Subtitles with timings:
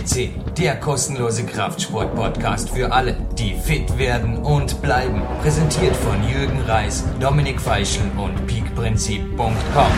[0.00, 5.22] FCC, der kostenlose Kraftsport-Podcast für alle, die fit werden und bleiben.
[5.42, 9.92] Präsentiert von Jürgen Reis, Dominik Feischl und peakprinzip.com.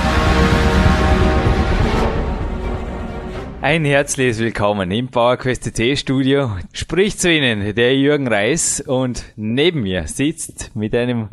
[3.60, 6.50] Ein herzliches Willkommen im PowerQuest CC Studio.
[6.72, 11.28] Spricht zu Ihnen der Jürgen Reis und neben mir sitzt mit einem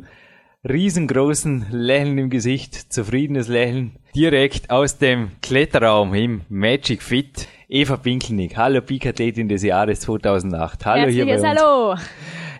[0.67, 7.47] riesengroßen Lächeln im Gesicht, zufriedenes Lächeln, direkt aus dem Kletterraum im Magic Fit.
[7.71, 10.87] Eva Pinkelnick, hallo Peak-Athletin des Jahres 2008.
[10.87, 11.61] Hallo Herzliches hier bei uns.
[11.61, 11.95] Hallo.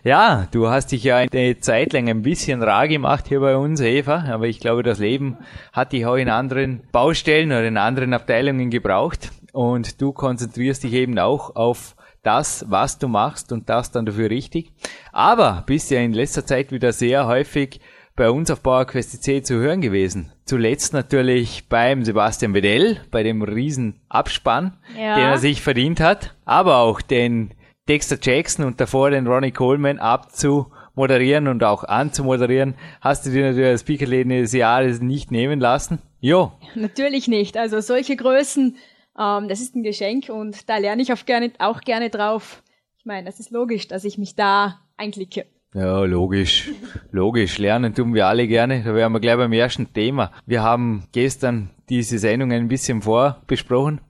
[0.04, 3.80] Ja, du hast dich ja eine Zeit lang ein bisschen rar gemacht hier bei uns,
[3.80, 5.36] Eva, aber ich glaube, das Leben
[5.72, 10.92] hat dich auch in anderen Baustellen oder in anderen Abteilungen gebraucht und du konzentrierst dich
[10.92, 14.70] eben auch auf das, was du machst und das dann dafür richtig.
[15.10, 17.80] Aber bist ja in letzter Zeit wieder sehr häufig
[18.20, 20.30] bei uns auf PowerQuest C zu hören gewesen.
[20.44, 25.14] Zuletzt natürlich beim Sebastian Bedell, bei dem riesen Abspann, Ja.
[25.16, 27.54] den er sich verdient hat, aber auch den
[27.88, 33.70] Dexter Jackson und davor den Ronnie Coleman abzumoderieren und auch anzumoderieren, hast du dir natürlich
[33.70, 36.00] als Speakerleben des Jahres nicht nehmen lassen.
[36.20, 37.56] Jo, Natürlich nicht.
[37.56, 38.76] Also solche Größen,
[39.18, 42.62] ähm, das ist ein Geschenk und da lerne ich auch gerne, auch gerne drauf.
[42.98, 45.46] Ich meine, das ist logisch, dass ich mich da einklicke.
[45.72, 46.68] Ja, logisch.
[47.12, 47.58] Logisch.
[47.58, 48.82] Lernen tun wir alle gerne.
[48.82, 50.32] Da wären wir gleich beim ersten Thema.
[50.44, 54.00] Wir haben gestern diese Sendung ein bisschen vorbesprochen.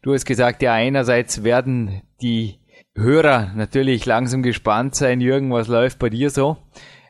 [0.00, 2.60] Du hast gesagt, ja, einerseits werden die
[2.96, 5.20] Hörer natürlich langsam gespannt sein.
[5.20, 6.56] Jürgen, was läuft bei dir so?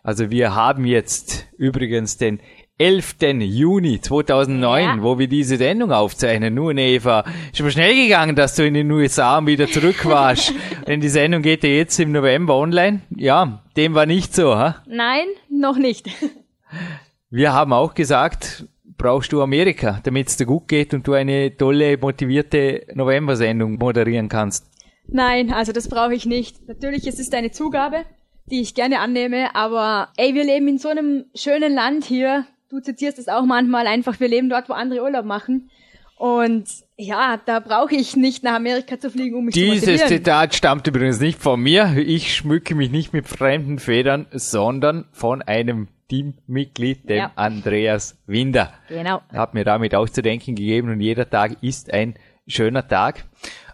[0.03, 2.41] Also wir haben jetzt übrigens den
[2.79, 3.17] 11.
[3.41, 5.03] Juni 2009, Ja.
[5.03, 6.55] wo wir diese Sendung aufzeichnen.
[6.55, 10.53] Nun, Eva, ist aber schnell gegangen, dass du in den USA wieder zurück warst.
[10.87, 13.01] Denn die Sendung geht ja jetzt im November online.
[13.17, 14.57] Ja, dem war nicht so.
[14.57, 14.83] Ha?
[14.87, 16.09] Nein, noch nicht.
[17.31, 18.67] Wir haben auch gesagt,
[18.99, 24.29] brauchst du Amerika, damit es dir gut geht und du eine tolle, motivierte November-Sendung moderieren
[24.29, 24.67] kannst.
[25.07, 26.67] Nein, also das brauche ich nicht.
[26.69, 28.05] Natürlich, es ist eine Zugabe,
[28.47, 32.45] die ich gerne annehme, aber ey, wir leben in so einem schönen Land hier.
[32.73, 35.69] Du zitierst es auch manchmal einfach, wir leben dort, wo andere Urlaub machen.
[36.17, 36.65] Und
[36.97, 40.07] ja, da brauche ich nicht nach Amerika zu fliegen, um mich zu Dieses.
[40.07, 41.95] Zitat stammt übrigens nicht von mir.
[41.99, 47.33] Ich schmücke mich nicht mit fremden Federn, sondern von einem Teammitglied, dem Ja.
[47.35, 48.73] Andreas Winder.
[48.89, 49.21] Genau.
[49.31, 52.15] Hat mir damit auch zu denken gegeben und jeder Tag ist ein
[52.47, 53.27] schöner Tag.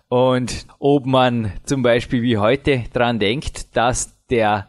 [0.08, 4.66] Und ob man zum Beispiel wie heute dran denkt, dass der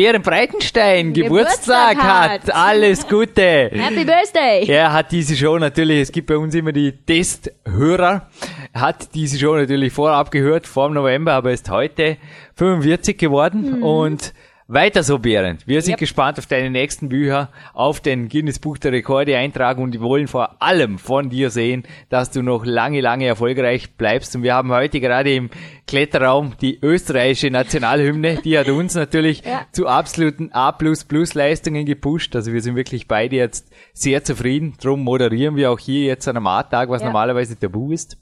[0.00, 2.30] Bären Breitenstein Geburtstag, Geburtstag hat.
[2.30, 2.54] hat.
[2.54, 3.70] Alles Gute.
[3.70, 4.64] Happy Birthday!
[4.66, 8.26] Er hat diese Show natürlich, es gibt bei uns immer die Testhörer,
[8.72, 12.16] hat diese Show natürlich vorab gehört, vor dem November, aber ist heute
[12.54, 14.32] 45 geworden und
[14.72, 15.66] weiter so, Behrend.
[15.66, 15.98] Wir sind Yep.
[15.98, 20.28] gespannt auf deine nächsten Bücher, auf den Guinness Buch der Rekorde eintragen und wir wollen
[20.28, 24.36] vor allem von dir sehen, dass du noch lange, lange erfolgreich bleibst.
[24.36, 25.50] Und wir haben heute gerade im
[25.88, 29.66] Kletterraum die österreichische Nationalhymne, die hat uns natürlich Ja.
[29.72, 32.36] zu absoluten A++-Leistungen gepusht.
[32.36, 34.74] Also wir sind wirklich beide jetzt sehr zufrieden.
[34.80, 37.06] Drum moderieren wir auch hier jetzt an einem A-Tag, was Ja.
[37.08, 38.18] normalerweise normalerweise tabu ist.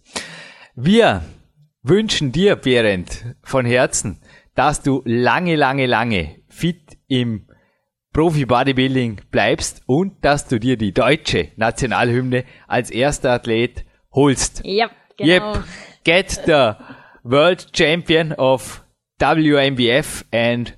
[0.74, 1.22] Wir
[1.82, 4.20] wünschen dir, Berend, von Herzen,
[4.54, 7.46] dass du lange, lange, lange fit im
[8.12, 14.62] Profi-Bodybuilding bleibst und dass du dir die deutsche Nationalhymne als erster Athlet holst.
[14.64, 15.54] Ja, genau.
[15.54, 15.64] Yep.
[16.04, 16.72] Get the
[17.22, 18.82] world champion of
[19.20, 20.76] WMBF and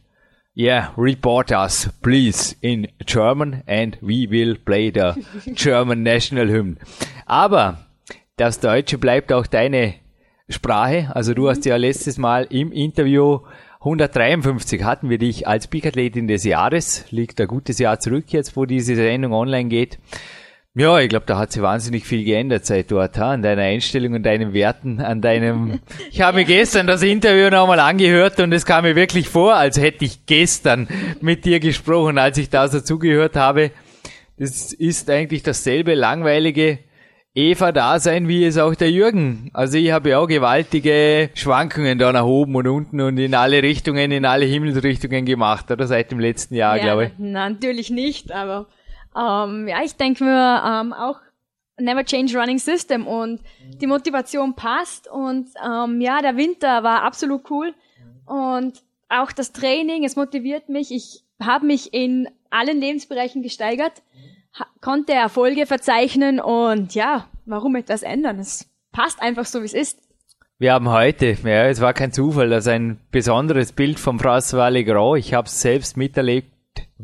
[0.54, 5.14] yeah, report us, please, in German and we will play the
[5.54, 6.76] German national hymn.
[7.24, 7.78] Aber
[8.36, 9.94] das Deutsche bleibt auch deine
[10.50, 11.10] Sprache.
[11.14, 13.40] Also du hast ja letztes Mal im Interview
[13.82, 17.06] 153 hatten wir dich als Peak-Athletin des Jahres.
[17.10, 19.98] Liegt ein gutes Jahr zurück jetzt, wo diese Sendung online geht.
[20.74, 23.32] Ja, ich glaube, da hat sich wahnsinnig viel geändert seit dort, ha?
[23.32, 25.80] an deiner Einstellung, an deinen Werten, an deinem...
[26.10, 29.80] Ich habe mir gestern das Interview nochmal angehört und es kam mir wirklich vor, als
[29.80, 30.86] hätte ich gestern
[31.22, 33.70] mit dir gesprochen, als ich da so zugehört habe.
[34.36, 36.80] Das ist eigentlich dasselbe langweilige
[37.34, 39.50] Eva-Dasein, wie es auch der Jürgen.
[39.52, 43.62] Also ich habe ja auch gewaltige Schwankungen da nach oben und unten und in alle
[43.62, 47.12] Richtungen, in alle Himmelsrichtungen gemacht, oder seit dem letzten Jahr, glaube ich.
[47.18, 48.66] na, natürlich nicht, aber
[49.16, 51.20] ähm, ja, ich denke mir ähm, auch
[51.78, 53.40] Never Change Running System und
[53.80, 57.72] die Motivation passt und ähm, ja, der Winter war absolut cool
[58.26, 60.92] und auch das Training, es motiviert mich.
[60.92, 64.02] Ich habe mich in allen Lebensbereichen gesteigert,
[64.80, 68.38] konnte Erfolge verzeichnen und ja, warum etwas ändern?
[68.38, 69.98] Es passt einfach so, wie es ist.
[70.58, 74.68] Wir haben heute, ja, es war kein Zufall, das ist ein besonderes Bild vom François
[74.68, 75.18] Legrand.
[75.18, 76.52] Ich habe es selbst miterlebt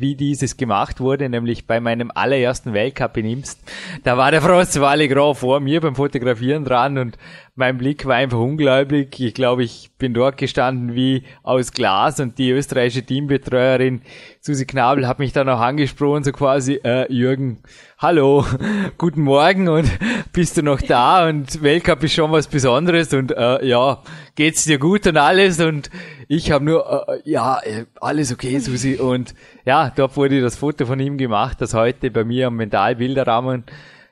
[0.01, 3.61] wie dieses gemacht wurde, nämlich bei meinem allerersten Weltcup in Imst.
[4.05, 7.19] Da war der Walle Graf vor mir beim Fotografieren dran und
[7.55, 9.19] mein Blick war einfach unglaublich.
[9.19, 14.03] Ich glaube, ich bin dort gestanden wie aus Glas und die österreichische Teambetreuerin
[14.47, 17.59] Susi Knabel hat mich dann auch angesprochen, so quasi, äh, Jürgen,
[17.99, 18.47] hallo,
[18.99, 19.91] guten Morgen und
[20.33, 24.03] bist du noch da und Weltcup ist schon was Besonderes und äh, ja,
[24.37, 25.91] geht's dir gut und alles und
[26.29, 29.35] ich habe nur, äh, ja, äh, alles okay, Susi und
[29.65, 33.65] ja, dort wurde das Foto von ihm gemacht, das heute bei mir am Mentalbilderrahmen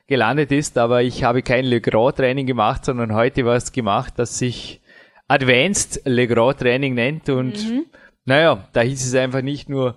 [0.07, 4.37] gelandet ist, aber ich habe kein Le Grand Training gemacht, sondern heute was gemacht, das
[4.37, 4.81] sich
[5.27, 7.85] Advanced Le Grand Training nennt und mhm.
[8.25, 9.95] naja, da hieß es einfach nicht nur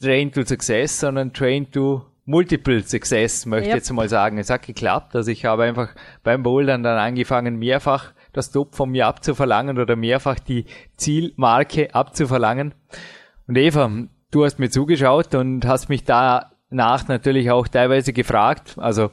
[0.00, 3.76] Train to Success, sondern Train to Multiple Success, möchte ich yep.
[3.76, 4.38] jetzt mal sagen.
[4.38, 8.90] Es hat geklappt, also ich habe einfach beim Bouldern dann angefangen, mehrfach das Top von
[8.90, 12.74] mir abzuverlangen oder mehrfach die Zielmarke abzuverlangen.
[13.46, 13.90] Und Eva,
[14.30, 19.10] du hast mir zugeschaut und hast mich danach natürlich auch teilweise gefragt, also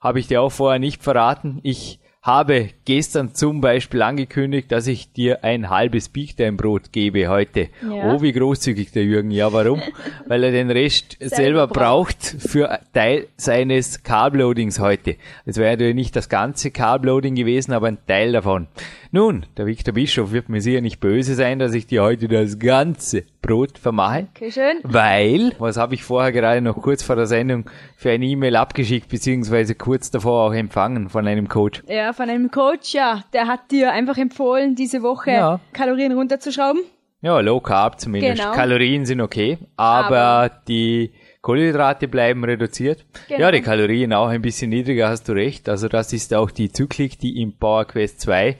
[0.00, 1.60] habe ich dir auch vorher nicht verraten.
[1.62, 7.68] Ich habe gestern zum Beispiel angekündigt, dass ich dir ein halbes Brot gebe heute.
[7.82, 8.14] Ja.
[8.14, 9.32] Oh, wie großzügig der Jürgen.
[9.32, 9.82] Ja, warum?
[10.28, 15.16] Weil er den Rest selber, braucht für Teil seines Carbloadings heute.
[15.46, 18.68] Es wäre ja nicht das ganze Carbloading gewesen, aber ein Teil davon.
[19.14, 22.58] Nun, der Victor Bischof wird mir sicher nicht böse sein, dass ich dir heute das
[22.58, 24.26] ganze Brot vermache.
[24.34, 24.78] Okay, schön.
[24.84, 29.10] Weil, was habe ich vorher gerade noch kurz vor der Sendung für eine E-Mail abgeschickt,
[29.10, 31.82] beziehungsweise kurz davor auch empfangen von einem Coach?
[31.88, 33.22] Ja, von einem Coach, ja.
[33.34, 35.60] Der hat dir einfach empfohlen, diese Woche ja.
[35.74, 36.80] Kalorien runterzuschrauben.
[37.20, 38.40] Ja, Low Carb zumindest.
[38.40, 38.54] Genau.
[38.54, 41.12] Kalorien sind okay, aber, aber die
[41.42, 43.04] Kohlenhydrate bleiben reduziert.
[43.28, 43.40] Genau.
[43.40, 45.68] Ja, die Kalorien auch ein bisschen niedriger, hast du recht.
[45.68, 48.56] Also das ist auch die Zyklik, die im Power Quest 2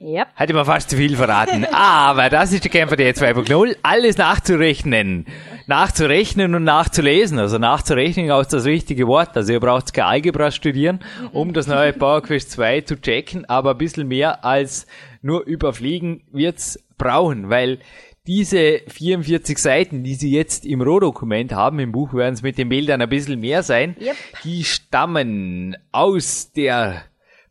[0.00, 0.28] Yep.
[0.34, 1.64] Hätte man fast zu viel verraten.
[1.72, 3.76] Aber das ist die Kämpfer der 2.0.
[3.82, 5.26] Alles nachzurechnen.
[5.66, 7.38] Nachzurechnen und nachzulesen.
[7.38, 9.36] Also nachzurechnen ist das richtige Wort.
[9.36, 11.00] Also ihr braucht keine Algebra studieren,
[11.32, 13.44] um das neue Power Quest 2 zu checken.
[13.46, 14.86] Aber ein bisschen mehr als
[15.20, 17.78] nur überfliegen wird's brauchen, weil
[18.26, 22.68] diese 44 Seiten, die Sie jetzt im Rohdokument haben, im Buch werden es mit den
[22.68, 24.16] Bildern ein bisschen mehr sein, yep.
[24.44, 27.04] die stammen aus der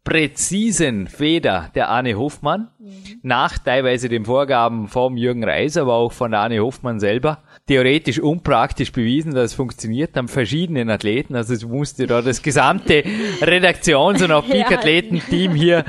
[0.08, 3.20] präzisen Feder der Arne Hofmann, mhm.
[3.24, 7.40] nach teilweise den Vorgaben vom Jürgen Reis, aber auch von der Arne Hofmann selber.
[7.68, 13.04] Theoretisch unpraktisch bewiesen, dass es funktioniert, haben verschiedenen Athleten, also es musste da das gesamte
[13.42, 15.84] Redaktions- und auch Peak-Athletenteam hier,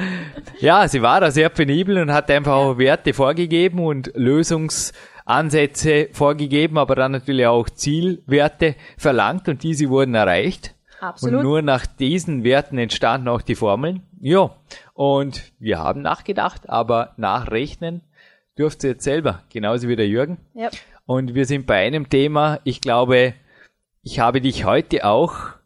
[0.59, 6.76] ja, sie war da sehr penibel und hat einfach auch Werte vorgegeben und Lösungsansätze vorgegeben,
[6.76, 10.75] aber dann natürlich auch Zielwerte verlangt und diese wurden erreicht.
[11.00, 11.37] Absolut.
[11.37, 14.03] Und nur nach diesen Werten entstanden auch die Formeln.
[14.20, 14.50] Ja,
[14.94, 18.03] und wir haben nachgedacht, aber nachrechnen
[18.59, 20.38] dürft ihr jetzt selber, genauso wie der Jürgen.
[20.55, 20.70] Ja.
[21.06, 23.35] Und wir sind bei einem Thema, ich glaube,
[24.03, 25.59] ich habe dich heute auch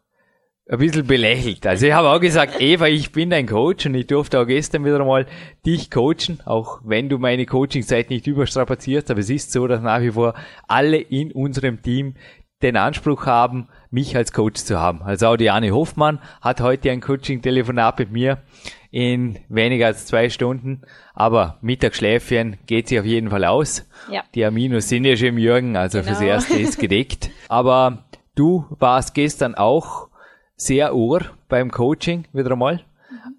[0.69, 1.65] ein bisschen belächelt.
[1.67, 4.85] Also ich habe auch gesagt, Eva, ich bin dein Coach und ich durfte auch gestern
[4.85, 5.25] wieder mal
[5.65, 10.01] dich coachen, auch wenn du meine Coachingzeit nicht überstrapazierst, aber es ist so, dass nach
[10.01, 10.33] wie vor
[10.67, 12.15] alle in unserem Team
[12.63, 15.03] den Anspruch haben, mich als Coach zu haben.
[15.03, 18.41] Also auch die Anne Hofmann hat heute ein Coaching-Telefonat mit mir
[18.89, 20.81] in weniger als zwei Stunden.
[21.13, 23.85] Aber Mittagsschläfchen geht sie auf jeden Fall aus.
[24.09, 24.23] Ja.
[24.33, 26.09] Die Aminos sind ja schon im Jürgen, also genau.
[26.09, 27.29] fürs Erste ist gedeckt.
[27.49, 28.05] Aber
[28.35, 30.09] du warst gestern auch
[30.55, 32.77] sehr ohr beim Coaching wieder einmal.
[33.11, 33.35] Mhm.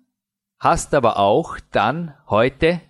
[0.58, 2.80] Hast aber auch dann heute,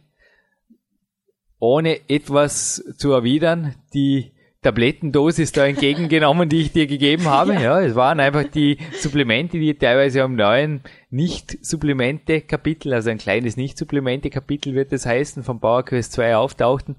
[1.58, 4.33] ohne etwas zu erwidern, die
[4.64, 7.52] Tablettendosis da entgegengenommen, die ich dir gegeben habe.
[7.54, 7.61] Ja.
[7.61, 7.80] ja.
[7.83, 10.80] es waren einfach die Supplemente, die teilweise am neuen
[11.11, 16.97] Nicht-Supplemente-Kapitel, also ein kleines Nicht-Supplemente-Kapitel wird es heißen, vom Power Quest 2 auftauchten.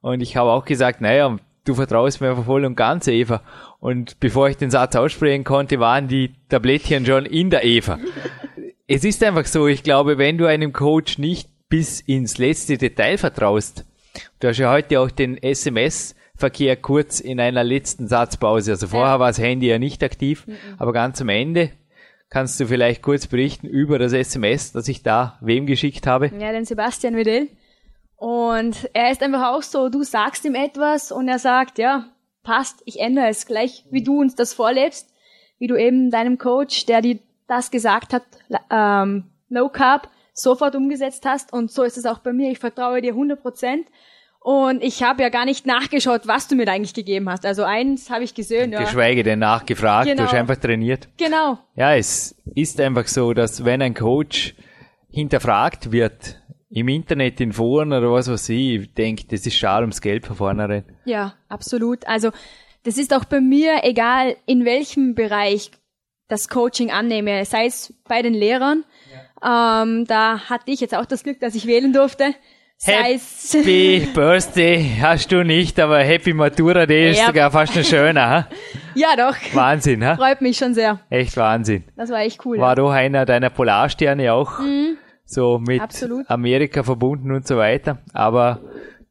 [0.00, 3.42] Und ich habe auch gesagt, naja, du vertraust mir einfach voll und ganz, Eva.
[3.80, 7.98] Und bevor ich den Satz aussprechen konnte, waren die Tablettchen schon in der Eva.
[8.86, 13.18] es ist einfach so, ich glaube, wenn du einem Coach nicht bis ins letzte Detail
[13.18, 13.84] vertraust,
[14.40, 18.70] du hast ja heute auch den SMS Verkehr kurz in einer letzten Satzpause.
[18.72, 19.20] Also vorher ja.
[19.20, 20.56] war das Handy ja nicht aktiv, mhm.
[20.78, 21.70] aber ganz am Ende
[22.30, 26.30] kannst du vielleicht kurz berichten über das SMS, das ich da wem geschickt habe.
[26.38, 27.48] Ja, den Sebastian Wedell.
[28.16, 32.08] Und er ist einfach auch so, du sagst ihm etwas und er sagt, ja,
[32.42, 35.12] passt, ich ändere es gleich, wie du uns das vorlebst,
[35.58, 38.22] wie du eben deinem Coach, der dir das gesagt hat,
[38.70, 41.52] ähm, No Carb, sofort umgesetzt hast.
[41.52, 42.50] Und so ist es auch bei mir.
[42.50, 43.86] Ich vertraue dir 100 Prozent.
[44.48, 47.44] Und ich habe ja gar nicht nachgeschaut, was du mir da eigentlich gegeben hast.
[47.44, 48.72] Also eins habe ich gesehen.
[48.72, 48.80] Ja.
[48.80, 50.16] Geschweige denn nachgefragt, genau.
[50.16, 50.40] du hast genau.
[50.40, 51.06] einfach trainiert.
[51.18, 51.58] Genau.
[51.76, 54.54] Ja, es ist einfach so, dass wenn ein Coach
[55.10, 56.40] hinterfragt wird,
[56.70, 60.24] im Internet, in Foren oder was weiß ich, ich denke, das ist schade ums Geld
[60.24, 60.84] von vornherein.
[61.04, 62.08] Ja, absolut.
[62.08, 62.30] Also
[62.84, 65.72] das ist auch bei mir egal, in welchem Bereich
[66.28, 68.86] das Coaching annehme, sei es bei den Lehrern.
[69.42, 69.82] Ja.
[69.82, 72.34] Ähm, da hatte ich jetzt auch das Glück, dass ich wählen durfte.
[72.80, 77.26] Happy Birthday hast du nicht, aber Happy Matura Day ist ja.
[77.26, 78.48] sogar fast noch schöner.
[78.94, 79.36] Ja, doch.
[79.54, 80.16] Wahnsinn, ha?
[80.16, 80.98] Freut mich schon sehr.
[81.08, 81.84] Echt Wahnsinn.
[81.94, 82.58] Das war echt cool.
[82.58, 84.96] War doch einer deiner Polarsterne auch mhm.
[85.24, 86.28] so mit Absolut.
[86.28, 87.98] Amerika verbunden und so weiter.
[88.12, 88.60] Aber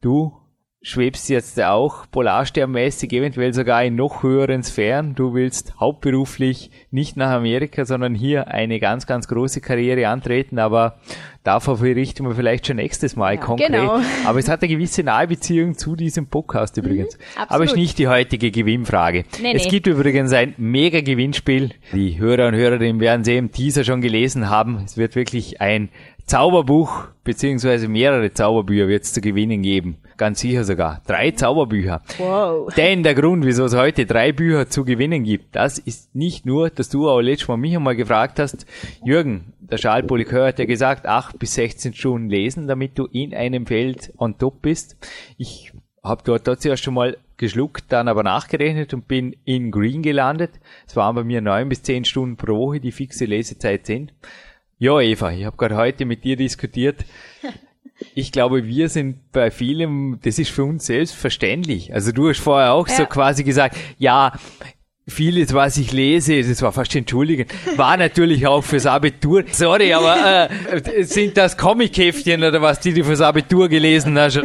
[0.02, 0.37] du
[0.88, 5.14] schwebst jetzt auch polarsternmäßig, eventuell sogar in noch höheren Sphären.
[5.14, 10.98] Du willst hauptberuflich nicht nach Amerika, sondern hier eine ganz, ganz große Karriere antreten, aber
[11.44, 13.68] davor richten wir vielleicht schon nächstes Mal ja, konkret.
[13.68, 14.00] Genau.
[14.24, 17.18] Aber es hat eine gewisse Nahbeziehung zu diesem Podcast mhm, übrigens.
[17.18, 19.24] Mhm, aber ist nicht die heutige Gewinnfrage.
[19.42, 19.70] Nee, es nee.
[19.70, 21.72] gibt übrigens ein mega Gewinnspiel.
[21.92, 24.80] Die Hörer und Hörerinnen werden sie im Teaser schon gelesen haben.
[24.86, 25.90] Es wird wirklich ein
[26.24, 29.98] Zauberbuch beziehungsweise mehrere Zauberbücher wird es zu gewinnen geben.
[30.18, 31.00] Ganz sicher sogar.
[31.06, 32.02] Drei Zauberbücher.
[32.18, 32.74] Wow.
[32.74, 36.70] Denn der Grund, wieso es heute drei Bücher zu gewinnen gibt, das ist nicht nur,
[36.70, 38.66] dass du auch letztes Mal mich einmal gefragt hast,
[39.04, 43.32] Jürgen, der Charles Polikör hat ja gesagt, acht bis 16 Stunden lesen, damit du in
[43.32, 44.96] einem Feld on top bist.
[45.36, 45.72] Ich
[46.02, 50.50] habe dort tatsächlich schon mal geschluckt, dann aber nachgerechnet und bin in Green gelandet.
[50.88, 54.12] Es waren bei mir neun bis zehn Stunden pro Woche, die fixe Lesezeit sind.
[54.78, 57.04] Ja, Eva, ich habe gerade heute mit dir diskutiert.
[58.14, 61.92] Ich glaube, wir sind bei vielem, das ist für uns selbstverständlich.
[61.92, 62.96] Also du hast vorher auch ja.
[62.96, 64.32] so quasi gesagt, ja,
[65.08, 69.44] vieles, was ich lese, das war fast entschuldigend, war natürlich auch fürs Abitur.
[69.50, 74.40] Sorry, aber äh, sind das Comic-Heftchen oder was, die du fürs Abitur gelesen hast?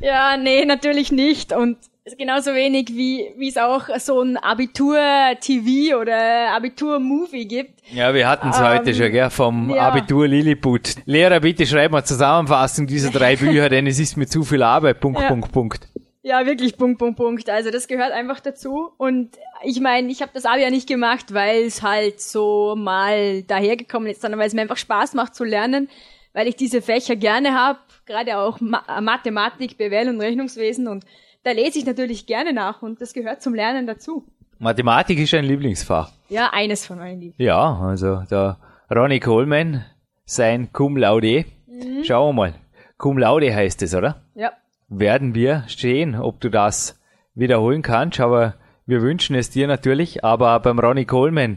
[0.00, 1.52] Ja, nee, natürlich nicht.
[1.52, 1.76] Und
[2.16, 7.82] genauso wenig wie wie es auch so ein Abitur-TV oder Abitur-Movie gibt.
[7.92, 9.88] Ja, wir hatten es ähm, heute schon, gell, vom ja.
[9.88, 10.94] Abitur Lilliput.
[11.04, 15.00] Lehrer, bitte schreib mal Zusammenfassung dieser drei Bücher, denn es ist mir zu viel Arbeit.
[15.00, 15.28] Punkt, ja.
[15.28, 15.88] Punkt, Punkt.
[16.22, 17.48] Ja, wirklich Punkt, Punkt, Punkt.
[17.48, 18.90] Also das gehört einfach dazu.
[18.98, 23.42] Und ich meine, ich habe das Abi ja nicht gemacht, weil es halt so mal
[23.44, 25.88] dahergekommen ist, sondern weil es mir einfach Spaß macht zu lernen,
[26.34, 31.04] weil ich diese Fächer gerne habe, gerade auch Ma Mathematik, BWL und Rechnungswesen und
[31.48, 34.26] da lese ich natürlich gerne nach und das gehört zum Lernen dazu.
[34.58, 36.12] Mathematik ist ein Lieblingsfach.
[36.28, 37.38] Ja, eines von meinen Lieblings.
[37.38, 38.58] Ja, also der
[38.94, 39.82] Ronnie Coleman,
[40.26, 41.46] sein Cum Laude.
[41.66, 42.04] Mhm.
[42.04, 42.54] Schauen wir mal.
[42.98, 44.20] Cum Laude heißt es, oder?
[44.34, 44.52] Ja.
[44.88, 47.00] Werden wir sehen, ob du das
[47.34, 50.24] wiederholen kannst, aber wir wünschen es dir natürlich.
[50.24, 51.56] Aber beim Ronnie Coleman,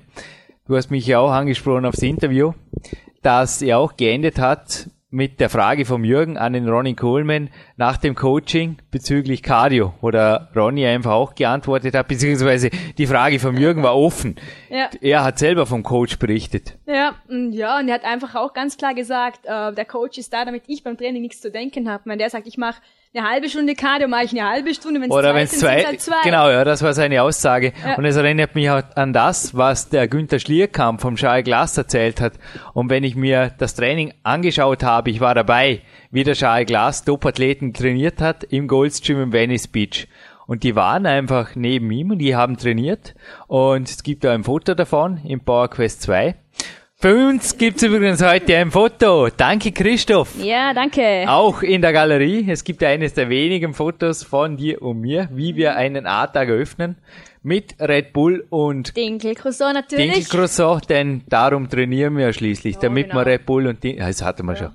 [0.67, 2.53] du hast mich ja auch angesprochen aufs Interview,
[3.23, 7.97] dass er auch geendet hat mit der Frage vom Jürgen an den Ronnie Coleman nach
[7.97, 13.57] dem Coaching bezüglich Cardio, wo der Ronnie einfach auch geantwortet hat, beziehungsweise die Frage vom
[13.57, 14.35] Jürgen war offen.
[14.69, 14.89] Ja.
[15.01, 16.77] Er hat selber vom Coach berichtet.
[16.87, 20.45] Ja, ja, und er hat einfach auch ganz klar gesagt, äh, der Coach ist da,
[20.45, 22.03] damit ich beim Training nichts zu denken habe.
[22.05, 22.81] Wenn der sagt, ich mache
[23.13, 26.01] eine halbe Stunde Cardio, mache ich eine halbe Stunde, wenn es zwei, sind, zwei, halt
[26.01, 26.21] zwei.
[26.23, 27.73] Genau, ja, das war seine Aussage.
[27.85, 27.95] Ja.
[27.95, 32.21] Und es erinnert mich auch an das, was der Günther Schlierkamp vom Charles Glass erzählt
[32.21, 32.33] hat.
[32.73, 37.03] Und wenn ich mir das Training angeschaut habe, ich war dabei, wie der Charles Glass
[37.03, 40.07] Top-Athleten trainiert hat im Goldstream im Venice Beach.
[40.47, 43.13] Und die waren einfach neben ihm und die haben trainiert.
[43.47, 46.35] Und es gibt da ein Foto davon im Power Quest 2.
[47.01, 49.29] Für uns gibt's übrigens heute ein Foto.
[49.35, 50.35] Danke, Christoph.
[50.37, 51.25] Ja, danke.
[51.27, 52.45] Auch in der Galerie.
[52.47, 56.97] Es gibt eines der wenigen Fotos von dir und mir, wie wir einen A-Tag eröffnen
[57.43, 60.13] mit Red Bull und Dinkelcroissant natürlich.
[60.13, 63.15] Dinkelcroissant, denn darum trainieren wir schließlich, oh, damit genau.
[63.15, 64.59] man Red Bull und Din das hatten wir ja.
[64.59, 64.71] schon,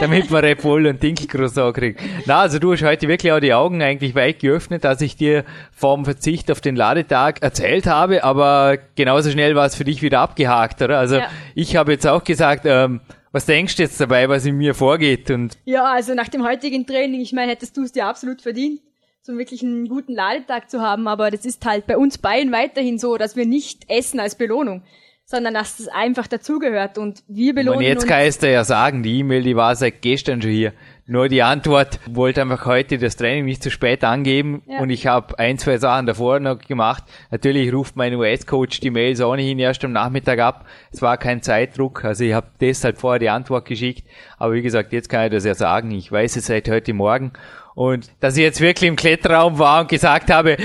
[0.00, 2.00] damit man Red Bull und Dinkelcroissant kriegt.
[2.24, 5.44] Na, also du hast heute wirklich auch die Augen eigentlich weit geöffnet, als ich dir
[5.70, 10.20] vom Verzicht auf den Ladetag erzählt habe, aber genauso schnell war es für dich wieder
[10.20, 10.98] abgehakt, oder?
[10.98, 11.28] Also ja.
[11.54, 13.00] ich habe jetzt auch gesagt, ähm,
[13.32, 15.30] was denkst du jetzt dabei, was in mir vorgeht?
[15.30, 18.80] Und ja, also nach dem heutigen Training, ich meine, hättest du es dir absolut verdient
[19.28, 22.98] so wirklich einen guten Ladetag zu haben, aber das ist halt bei uns beiden weiterhin
[22.98, 24.82] so, dass wir nicht essen als Belohnung,
[25.26, 29.02] sondern dass es einfach dazugehört und wir belohnen und jetzt kann ich dir ja sagen,
[29.02, 30.72] die E-Mail, die war seit gestern schon hier.
[31.10, 34.78] Nur die Antwort wollte einfach heute das Training nicht zu spät angeben ja.
[34.80, 37.04] und ich habe ein, zwei Sachen davor noch gemacht.
[37.30, 40.66] Natürlich ruft mein US-Coach die Mails ohnehin erst am Nachmittag ab.
[40.90, 44.06] Es war kein Zeitdruck, also ich habe deshalb vorher die Antwort geschickt.
[44.38, 45.90] Aber wie gesagt, jetzt kann ich das ja sagen.
[45.90, 47.32] Ich weiß es seit heute Morgen
[47.78, 50.56] und dass ich jetzt wirklich im Kletterraum war und gesagt habe,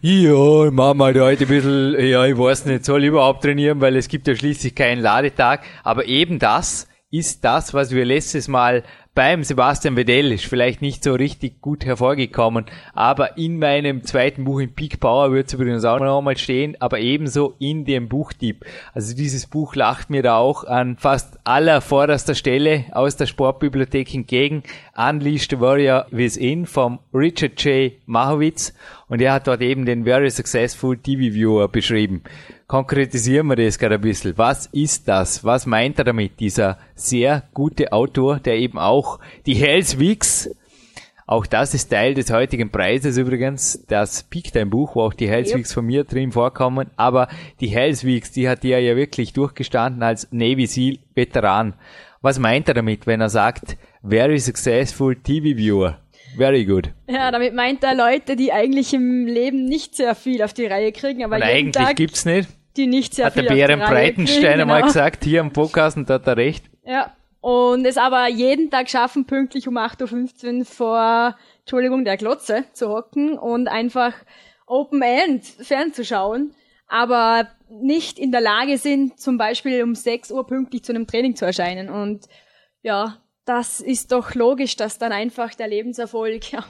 [0.00, 3.82] ja, ich mach mal heute ein bisschen, ja, ich weiß nicht, soll ich überhaupt trainieren,
[3.82, 5.60] weil es gibt ja schließlich keinen Ladetag.
[5.84, 11.04] Aber eben das ist das, was wir letztes Mal beim Sebastian Vedell ist vielleicht nicht
[11.04, 12.64] so richtig gut hervorgekommen,
[12.94, 16.76] aber in meinem zweiten Buch in Peak Power wird es übrigens auch noch mal stehen,
[16.80, 18.64] aber ebenso in dem Buchtipp.
[18.94, 24.14] Also dieses Buch lacht mir da auch an fast aller vorderster Stelle aus der Sportbibliothek
[24.14, 24.62] entgegen.
[24.96, 27.92] Unleashed Warrior Within vom Richard J.
[28.06, 28.72] Machowitz.
[29.08, 32.22] Und er hat dort eben den Very Successful TV Viewer beschrieben.
[32.72, 34.32] Konkretisieren wir das gerade ein bisschen.
[34.38, 35.44] Was ist das?
[35.44, 36.40] Was meint er damit?
[36.40, 40.48] Dieser sehr gute Autor, der eben auch die Hells Weeks
[41.26, 43.84] auch das ist Teil des heutigen Preises übrigens.
[43.88, 46.90] Das piekt ein Buch, wo auch die Hells Weeks von mir drin vorkommen.
[46.96, 47.28] Aber
[47.60, 51.74] die Hells Weeks, die hat er ja wirklich durchgestanden als Navy Seal Veteran.
[52.22, 55.98] Was meint er damit, wenn er sagt, very successful TV Viewer?
[56.38, 56.90] Very good.
[57.06, 60.90] Ja, damit meint er Leute, die eigentlich im Leben nicht sehr viel auf die Reihe
[60.92, 62.48] kriegen, aber Und jeden eigentlich Tag gibt's nicht.
[62.76, 64.86] Die nicht sehr Hat der viel Bären auf die Reihe Breitenstein kriegen, einmal genau.
[64.88, 66.64] gesagt, hier am Podcast, und da hat er recht.
[66.84, 67.16] Ja.
[67.40, 72.88] Und es aber jeden Tag schaffen, pünktlich um 8.15 Uhr vor, Entschuldigung, der Glotze zu
[72.88, 74.14] hocken und einfach
[74.66, 76.54] Open End fernzuschauen,
[76.86, 81.34] aber nicht in der Lage sind, zum Beispiel um 6 Uhr pünktlich zu einem Training
[81.34, 81.88] zu erscheinen.
[81.88, 82.26] Und
[82.82, 86.64] ja, das ist doch logisch, dass dann einfach der Lebenserfolg ja,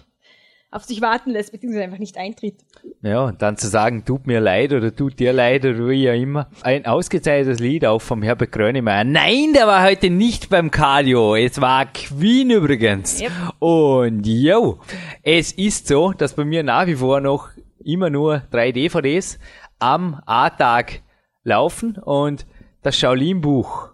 [0.73, 2.57] auf sich warten lässt, beziehungsweise einfach nicht eintritt.
[3.03, 6.15] Ja, und dann zu sagen, tut mir leid oder tut dir leid oder wie auch
[6.15, 6.49] immer.
[6.63, 9.05] Ein ausgezeichnetes Lied auch vom Herbert Grönemeyer.
[9.05, 11.37] Nein, der war heute nicht beim Cardio.
[11.37, 13.21] Es war Queen übrigens.
[13.21, 13.33] Yep.
[13.59, 14.81] Und yo,
[15.23, 17.51] es ist so, dass bei mir nach wie vor noch
[17.85, 19.39] immer nur drei DVDs
[19.79, 21.03] am A-Tag
[21.45, 22.47] laufen und
[22.83, 23.91] das Shaolin-Buch,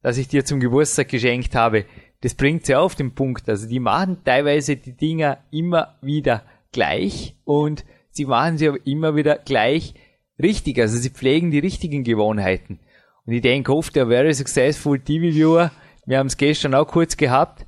[0.00, 1.84] das ich dir zum Geburtstag geschenkt habe,
[2.22, 3.48] das bringt sie auf den Punkt.
[3.48, 9.14] Also die machen teilweise die Dinger immer wieder gleich und sie machen sie aber immer
[9.14, 9.94] wieder gleich
[10.40, 10.78] richtig.
[10.80, 12.78] Also sie pflegen die richtigen Gewohnheiten.
[13.26, 15.70] Und ich denke oft, der Very Successful TV Viewer,
[16.06, 17.66] wir haben es gestern auch kurz gehabt,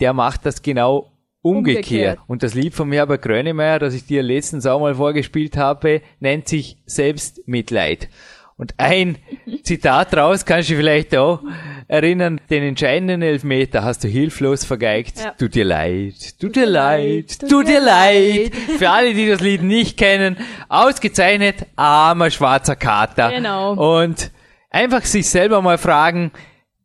[0.00, 1.12] der macht das genau
[1.42, 1.84] umgekehrt.
[1.86, 2.18] Umgekehrt.
[2.26, 6.48] Und das Lied von Herbert Grönemeyer, das ich dir letztens auch mal vorgespielt habe, nennt
[6.48, 8.08] sich Selbstmitleid.
[8.58, 9.16] Und ein
[9.62, 11.40] Zitat raus kannst du vielleicht auch
[11.86, 15.20] erinnern, den entscheidenden Elfmeter hast du hilflos vergeigt.
[15.20, 15.30] Ja.
[15.30, 18.52] Tut dir leid, tut dir leid, tut dir leid.
[18.78, 20.36] Für alle, die das Lied nicht kennen,
[20.68, 23.30] ausgezeichnet, armer schwarzer Kater.
[23.30, 23.74] Genau.
[23.74, 24.32] Und
[24.70, 26.32] einfach sich selber mal fragen,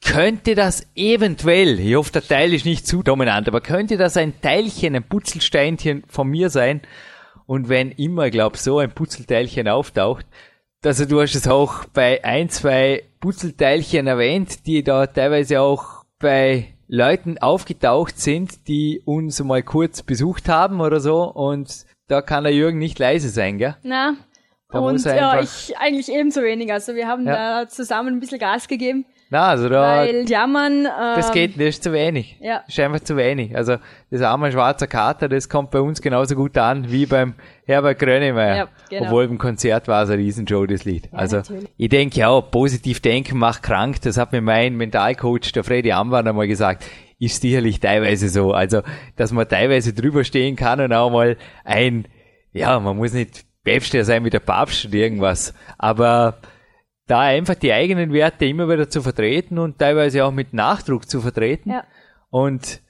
[0.05, 4.39] könnte das eventuell, ich hoffe, der Teil ist nicht zu dominant, aber könnte das ein
[4.41, 6.81] Teilchen, ein Putzelsteinchen von mir sein?
[7.47, 10.27] Und wenn immer, glaub so ein Putzelteilchen auftaucht,
[10.86, 16.67] also du hast es auch bei ein, zwei Putzelteilchen erwähnt, die da teilweise auch bei
[16.88, 22.54] Leuten aufgetaucht sind, die uns mal kurz besucht haben oder so und da kann der
[22.54, 23.76] Jürgen nicht leise sein, gell?
[23.84, 24.15] Na,
[24.69, 26.72] Da und ja, ich eigentlich ebenso wenig.
[26.72, 27.62] Also wir haben Ja.
[27.63, 31.69] da zusammen ein bisschen Gas gegeben, Na, also da, weil jammern, ähm, das geht, das
[31.69, 32.38] ist zu wenig.
[32.39, 32.62] Ja.
[32.67, 33.58] Das ist einfach zu wenig.
[33.58, 33.78] Also
[34.12, 37.34] das arme schwarze Kater, das kommt bei uns genauso gut an wie beim
[37.65, 38.56] Herbert Grönemeyer.
[38.56, 39.06] Ja, genau.
[39.06, 41.10] Obwohl beim Konzert war es eine Riesenshow, das Lied.
[41.12, 41.67] also natürlich.
[41.78, 44.02] ich denke ja positiv denken macht krank.
[44.04, 46.86] Das hat mir mein Mentalcoach, der Freddy Amwan, einmal gesagt.
[47.17, 48.52] Ist sicherlich teilweise so.
[48.52, 48.84] Also,
[49.15, 52.08] dass man teilweise drüber stehen kann und auch mal ein,
[52.52, 55.56] ja, man muss nicht Päpster sein wie der Papst oder irgendwas.
[55.80, 56.38] Aber
[57.07, 61.21] da einfach die eigenen Werte immer wieder zu vertreten und teilweise auch mit Nachdruck zu
[61.21, 61.71] vertreten.
[61.71, 61.83] Ja.
[62.29, 62.81] Und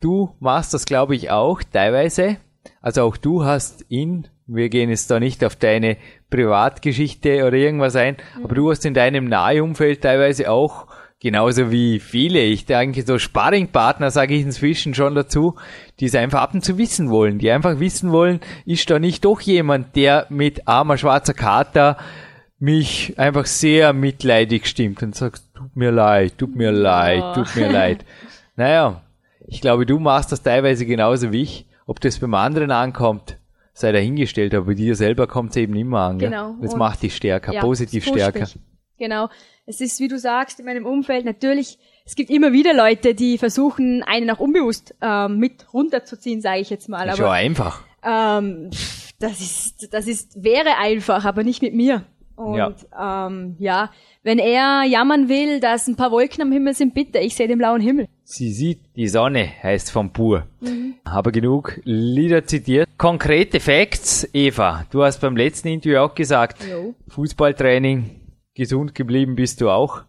[0.00, 2.38] du machst das, glaube ich, auch teilweise.
[2.80, 5.96] Also auch du hast in, wir gehen jetzt da nicht auf deine
[6.30, 10.86] Privatgeschichte oder irgendwas ein, aber du hast in deinem Nahumfeld teilweise auch,
[11.20, 15.56] genauso wie viele, ich denke so Sparringpartner, sage ich inzwischen schon dazu,
[16.00, 19.24] die es einfach ab und zu wissen wollen, die einfach wissen wollen, ist da nicht
[19.24, 21.98] doch jemand, der mit armer schwarzer Kater
[22.60, 27.70] mich einfach sehr mitleidig stimmt und sagt, tut mir leid, tut mir leid, tut mir
[27.70, 28.04] leid.
[28.56, 29.00] Naja,
[29.46, 31.66] ich glaube, du machst das teilweise genauso wie ich.
[31.86, 33.38] Ob das beim anderen ankommt,
[33.72, 36.18] sei dahingestellt, aber bei dir selber kommt es eben immer an.
[36.18, 36.28] Gell?
[36.28, 36.56] Genau.
[36.60, 38.46] Das Und- macht dich stärker, ja, positiv stärker.
[38.98, 39.30] Genau.
[39.64, 43.38] Es ist, wie du sagst, in meinem Umfeld natürlich, es gibt immer wieder Leute, die
[43.38, 47.08] versuchen, einen auch unbewusst ähm, mit runterzuziehen, sage ich jetzt mal.
[47.08, 47.82] Ist ja Aber einfach.
[48.04, 48.68] ähm,
[49.20, 52.04] das ist, das ist, wäre einfach, aber nicht mit mir.
[52.40, 53.26] Und ja.
[53.26, 53.90] Ähm, ja,
[54.22, 57.58] wenn er jammern will, dass ein paar Wolken am Himmel sind, bitte, ich sehe den
[57.58, 58.06] blauen Himmel.
[58.24, 60.46] Sie sieht die Sonne, heißt von Pur.
[61.06, 62.88] Habe genug Lieder zitiert.
[62.96, 64.84] Konkrete Facts, Eva.
[64.90, 66.94] Du hast beim letzten Interview auch gesagt, Jo.
[67.08, 68.10] Fußballtraining,
[68.54, 70.02] gesund geblieben bist du auch.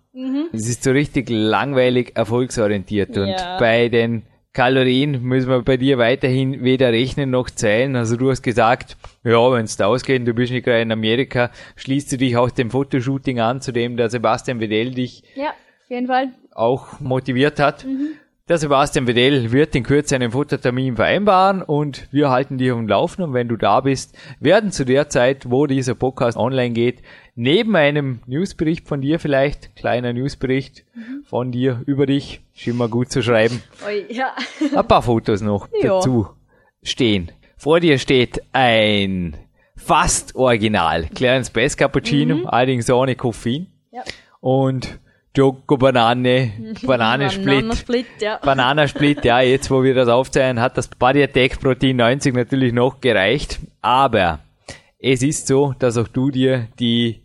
[0.54, 3.58] Es ist so richtig langweilig erfolgsorientiert und Ja.
[3.60, 7.96] bei den Kalorien müssen wir bei dir weiterhin weder rechnen noch zählen.
[7.96, 12.12] Also du hast gesagt, ja, wenn es ausgeht, du bist nicht gerade in Amerika, schließt
[12.12, 16.08] du dich auch dem Fotoshooting an, zu dem der Sebastian Wedell dich Ja, auf jeden
[16.08, 16.30] Fall.
[16.54, 17.86] auch motiviert hat.
[18.50, 22.90] Der Sebastian Wedell wird in Kürze einen Fototermin vereinbaren und wir halten dich auf dem
[22.90, 27.02] Laufen und wenn du da bist, werden zu der Zeit, wo dieser Podcast online geht,
[27.42, 30.84] neben einem Newsbericht von dir vielleicht, kleiner Newsbericht
[31.26, 34.36] von dir über dich, ist immer gut zu schreiben, Oi, ja.
[34.78, 35.96] ein paar Fotos noch Ja.
[35.96, 36.28] dazu
[36.84, 37.32] stehen.
[37.58, 39.38] Vor dir steht ein
[39.76, 42.48] fast original Clarence Bass Cappuccino, Mhm.
[42.48, 43.66] allerdings ohne Koffein.
[43.92, 44.04] Ja.
[44.40, 45.00] Und
[45.36, 46.52] Joko Banane,
[46.84, 47.46] Bananensplit.
[47.46, 48.38] Bananensplit, ja.
[48.44, 53.00] Bananasplit, ja, jetzt wo wir das aufzeigen, hat das Body Attack Protein 90 natürlich noch
[53.02, 53.60] gereicht.
[53.82, 54.40] Aber
[55.00, 57.21] es ist so, dass auch du dir die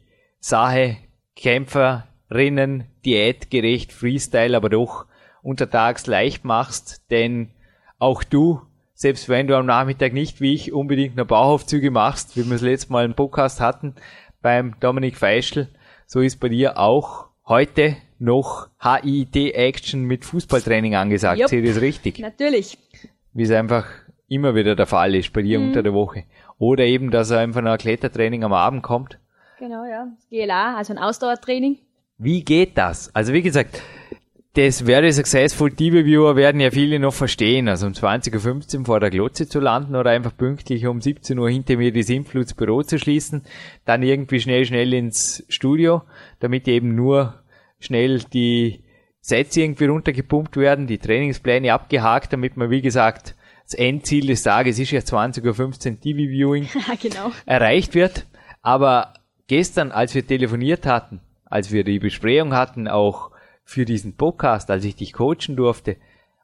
[0.46, 0.98] Sache
[1.34, 5.06] Kämpferinnen diätgerecht Freestyle, aber doch
[5.42, 7.50] untertags leicht machst, denn
[7.98, 8.60] auch du,
[8.94, 12.62] selbst wenn du am Nachmittag nicht wie ich unbedingt nur Bauchaufzüge machst, wie wir es
[12.62, 13.96] letztes Mal im Podcast hatten
[14.40, 15.66] beim Dominik Feischl,
[16.06, 21.40] so ist bei dir auch heute noch HIIT-Action mit Fußballtraining angesagt.
[21.40, 21.48] Jupp.
[21.48, 22.20] Sehe ich das richtig?
[22.20, 22.78] Natürlich.
[23.32, 23.86] Wie es einfach
[24.28, 25.46] immer wieder der Fall ist bei Mhm.
[25.46, 26.22] dir unter der Woche.
[26.58, 29.18] Oder eben, dass er einfach ein Klettertraining am Abend kommt.
[29.58, 30.08] Genau, ja.
[30.14, 31.78] Das GLA, also ein Ausdauertraining.
[32.18, 33.14] Wie geht das?
[33.14, 33.80] Also wie gesagt,
[34.54, 37.68] das Very Successful TV-Viewer werden ja viele noch verstehen.
[37.68, 41.50] Also um 20.15 Uhr vor der Glotze zu landen oder einfach pünktlich um 17 Uhr
[41.50, 43.42] hinter mir die Simfluts Büro zu schließen,
[43.84, 46.02] dann irgendwie schnell, schnell ins Studio,
[46.40, 47.34] damit eben nur
[47.78, 48.82] schnell die
[49.20, 54.78] Sets irgendwie runtergepumpt werden, die Trainingspläne abgehakt, damit man, wie gesagt, das Endziel des Tages
[54.78, 56.68] ist ja 20.15 Uhr TV-Viewing
[57.02, 57.32] genau.
[57.44, 58.24] erreicht wird.
[58.62, 59.12] Aber
[59.48, 63.30] gestern, als wir telefoniert hatten, als wir die Besprechung hatten, auch
[63.64, 65.96] für diesen Podcast, als ich dich coachen durfte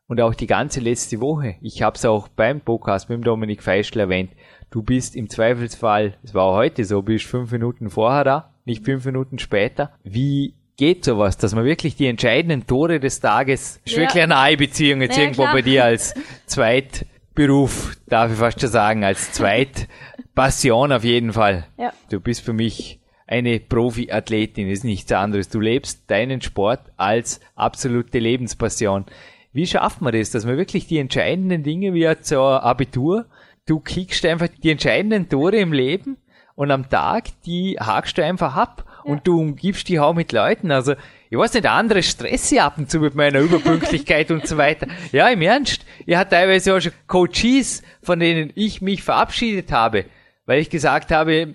[0.09, 3.63] und auch die ganze letzte Woche, ich habe es auch beim Podcast mit dem Dominik
[3.63, 4.31] Feischl erwähnt,
[4.71, 8.85] du bist im Zweifelsfall, es war auch heute so, bist fünf Minuten vorher da, nicht
[8.85, 9.93] fünf Minuten später.
[10.05, 14.03] Wie geht sowas, dass man wirklich die entscheidenden Tore des Tages, ist Ja.
[14.03, 15.55] wirklich eine nahe Beziehung jetzt Ja, irgendwo klar.
[15.55, 16.15] bei dir als
[16.47, 19.33] Zweitberuf, darf ich fast schon sagen, als
[20.35, 21.67] Zweitpassion auf jeden Fall.
[21.79, 21.93] Ja.
[22.11, 25.49] Du bist für mich eine Profiathletin, ist nichts anderes.
[25.49, 29.05] Du lebst deinen Sport als absolute Lebenspassion.
[29.53, 33.27] Wie schafft man das, dass man wirklich die entscheidenden Dinge wie zur Abitur,
[33.67, 36.17] du kickst einfach die entscheidenden Tore im Leben
[36.55, 40.71] und am Tag, die hakst du einfach ab und du umgibst dich auch mit Leuten.
[40.71, 40.95] Also,
[41.29, 44.87] ich weiß nicht, andere stress ab und zu mit meiner Überpünktlichkeit und so weiter.
[45.13, 45.85] Ja, im Ernst.
[46.07, 50.07] Ich hatte teilweise auch schon Coaches, von denen ich mich verabschiedet habe,
[50.47, 51.55] weil ich gesagt habe,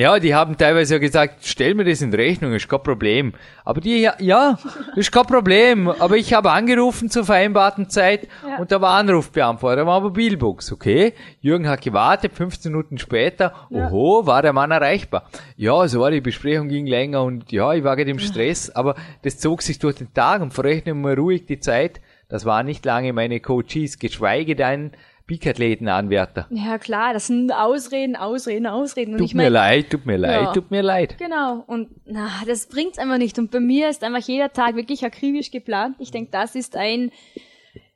[0.00, 3.32] ja, die haben teilweise ja gesagt, stell mir das in Rechnung, ist kein Problem.
[3.64, 4.56] Aber die, ja, ja,
[4.94, 5.88] ist kein Problem.
[5.88, 8.58] Aber ich habe angerufen zur vereinbarten Zeit Ja.
[8.58, 11.14] und da war Anrufbeantworter, da war Mobilbox, okay.
[11.40, 13.88] Jürgen hat gewartet, 15 Minuten später, Ja.
[13.88, 15.28] oho, war der Mann erreichbar.
[15.56, 18.94] Ja, so war die Besprechung ging länger und ja, ich war gerade im Stress, aber
[19.22, 22.00] das zog sich durch den Tag und verrechnen wir ruhig die Zeit.
[22.28, 24.92] Das waren nicht lange meine Coaches, geschweige denn
[25.28, 26.48] Peak-Athleten-Anwärter.
[26.50, 29.12] Ja, klar, das sind Ausreden, Ausreden, Ausreden.
[29.12, 30.52] Und Tut ich mir mein, leid, tut mir leid, Ja.
[30.52, 31.16] tut mir leid.
[31.18, 33.38] Genau, und na, das bringt's einfach nicht.
[33.38, 35.94] Und bei mir ist einfach jeder Tag wirklich akribisch geplant.
[36.00, 37.12] Ich denke, das ist ein,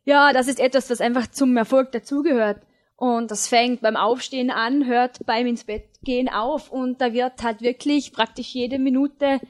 [0.05, 2.59] ja, das ist etwas, was einfach zum Erfolg dazugehört.
[2.97, 7.43] Und das fängt beim Aufstehen an, hört beim ins Bett gehen auf und da wird
[7.43, 9.41] halt wirklich praktisch jede Minute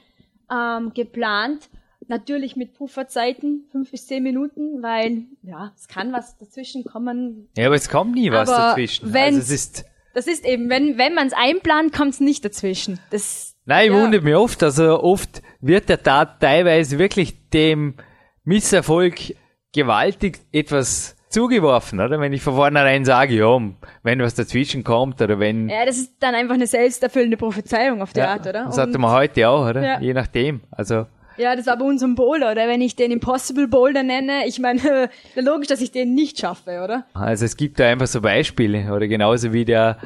[0.51, 1.69] ähm, geplant.
[2.07, 7.47] Natürlich mit Pufferzeiten, fünf bis zehn Minuten, weil ja, es kann was dazwischen kommen.
[7.57, 9.13] Ja, aber es kommt nie was Aber dazwischen.
[9.15, 12.99] Also es ist, Das ist eben, wenn wenn man es einplant, kommt's nicht dazwischen.
[13.09, 14.01] Das nein, ja.
[14.01, 14.61] wundert mich oft.
[14.63, 17.95] Also oft wird der Tat teilweise wirklich dem
[18.43, 19.35] Misserfolg
[19.73, 22.19] gewaltig etwas zugeworfen, oder?
[22.19, 23.59] Wenn ich von vornherein sage, ja,
[24.03, 28.13] wenn was dazwischen kommt oder wenn, Ja, das ist dann einfach eine selbsterfüllende Prophezeiung auf
[28.13, 28.65] die Ja, Art, oder?
[28.65, 29.81] das hatten Und- wir heute auch, oder?
[29.83, 29.99] Ja.
[29.99, 30.61] Je nachdem.
[30.69, 32.67] Also, ja, das war bei unserem Boulder, oder?
[32.67, 37.05] Wenn ich den Impossible Boulder nenne, ich meine, logisch, dass ich den nicht schaffe, oder?
[37.13, 39.97] also es gibt da einfach so Beispiele, oder genauso wie der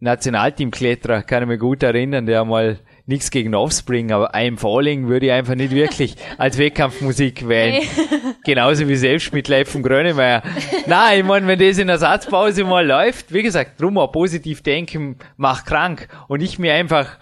[0.00, 5.26] Nationalteamkletterer, kann ich mich gut erinnern, der mal nichts gegen Offspring, aber I'm Falling würde
[5.26, 7.82] ich einfach nicht wirklich als Wettkampfmusik wählen.
[8.44, 10.42] Genauso wie Selbstmitleid von Grönemeyer.
[10.86, 14.62] Nein, ich meine, wenn das in der Satzpause mal läuft, wie gesagt, drum auch positiv
[14.62, 17.18] denken macht krank und ich mir einfach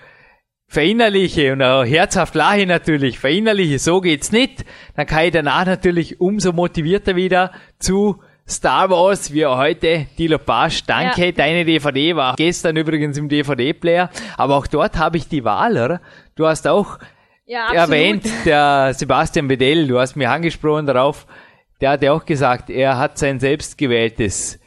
[0.72, 4.64] verinnerliche und auch herzhaft lache natürlich, verinnerliche, so geht's nicht,
[4.96, 10.84] dann kann ich danach natürlich umso motivierter wieder zu Star Wars, wie heute, Dilo Pasch,
[10.84, 11.32] danke, Ja.
[11.32, 14.08] deine DVD war gestern übrigens im DVD-Player,
[14.38, 16.00] aber auch dort habe ich die Wahl, oder?
[16.36, 16.98] Du hast auch
[17.44, 21.26] Ja, erwähnt, der Sebastian Bedell, du hast mich angesprochen darauf,
[21.82, 24.58] der hat ja auch gesagt, er hat sein selbstgewähltes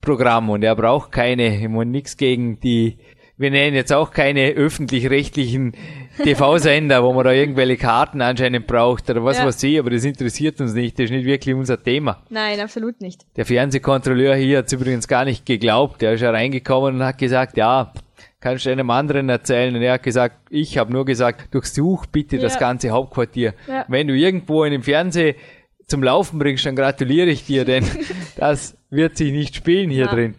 [0.00, 2.98] Programm und er braucht keine, ich meine nichts gegen die,
[3.38, 5.72] wir nennen jetzt auch keine öffentlich-rechtlichen
[6.22, 9.46] TV-Sender, wo man da irgendwelche Karten anscheinend braucht oder was Ja.
[9.46, 12.22] weiß ich, aber das interessiert uns nicht, das ist nicht wirklich unser Thema.
[12.30, 13.22] Nein, absolut nicht.
[13.36, 17.56] Der Fernsehkontrolleur hier hat übrigens gar nicht geglaubt, der ist ja reingekommen und hat gesagt,
[17.56, 17.92] ja,
[18.40, 19.74] kannst du einem anderen erzählen?
[19.74, 22.60] Und er hat gesagt, ich habe nur gesagt, durchsuch bitte das Ja.
[22.60, 23.54] ganze Hauptquartier.
[23.68, 23.84] Ja.
[23.88, 25.34] Wenn du irgendwo in dem Fernseh
[25.86, 27.84] zum Laufen bringst, dann gratuliere ich dir, denn
[28.36, 30.14] das wird sich nicht spielen hier Ja.
[30.14, 30.34] drin.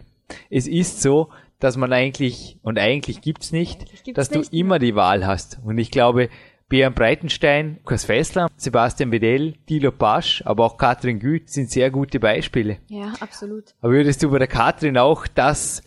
[0.50, 1.28] es ist so,
[1.64, 5.58] dass man eigentlich, und eigentlich gibt's nicht, gibt's dass du nicht, immer die Wahl hast.
[5.64, 6.28] Und ich glaube,
[6.68, 12.20] Björn Breitenstein, Lukas Fessler, Sebastian Bedell, Dilo Pasch, aber auch Katrin Güth sind sehr gute
[12.20, 12.76] Beispiele.
[12.88, 13.74] Ja, absolut.
[13.80, 15.82] Aber würdest du bei der Katrin auch das,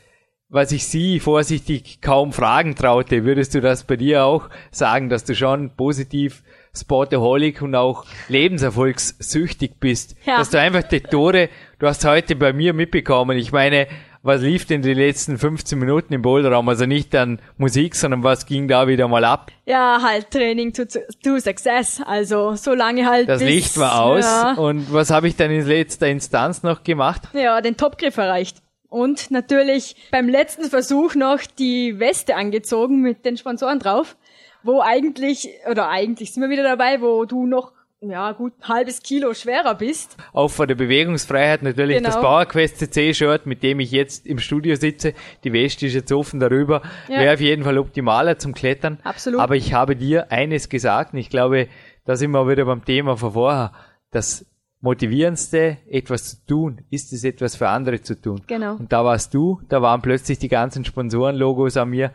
[0.50, 5.26] was ich sie vorsichtig kaum fragen traute, würdest du das bei dir auch sagen, dass
[5.26, 6.42] du schon positiv
[6.74, 10.16] Sportaholic und auch lebenserfolgssüchtig bist?
[10.26, 10.38] Ja.
[10.38, 13.88] Dass du einfach die Tore, du hast heute bei mir mitbekommen, ich meine,
[14.28, 16.68] was lief denn die letzten 15 Minuten im Boulderraum?
[16.70, 19.52] Also nicht an Musik, sondern was ging da wieder mal ab?
[19.66, 20.84] Ja, halt Training to,
[21.24, 22.02] to Success.
[22.06, 23.28] Also so lange halt.
[23.30, 24.26] Das bis, Licht war aus.
[24.26, 27.24] Ja, Und was habe ich dann in letzter Instanz noch gemacht?
[27.34, 28.58] ja, den Topgriff erreicht.
[28.90, 34.16] Und natürlich beim letzten Versuch noch die Weste angezogen mit den Sponsoren drauf,
[34.63, 39.34] wo eigentlich, oder eigentlich sind wir wieder dabei, wo du noch, ja, gut halbes Kilo
[39.34, 40.18] schwerer bist.
[40.34, 42.10] Auch vor der Bewegungsfreiheit natürlich Genau.
[42.10, 45.14] das PowerQuest CC-Shirt, mit dem ich jetzt im Studio sitze.
[45.44, 46.82] Die Weste ist jetzt offen darüber.
[47.08, 47.20] Ja.
[47.20, 49.00] Wäre auf jeden Fall optimaler zum Klettern.
[49.04, 49.40] Absolut.
[49.40, 51.68] Aber ich habe dir eines gesagt und ich glaube,
[52.06, 53.72] da sind wir wieder beim Thema von vorher.
[54.12, 54.46] Das
[54.80, 58.42] Motivierendste, etwas zu tun, ist es etwas für andere zu tun.
[58.48, 58.76] Genau.
[58.76, 62.12] Und da warst du, da waren plötzlich die ganzen Sponsorenlogos an mir.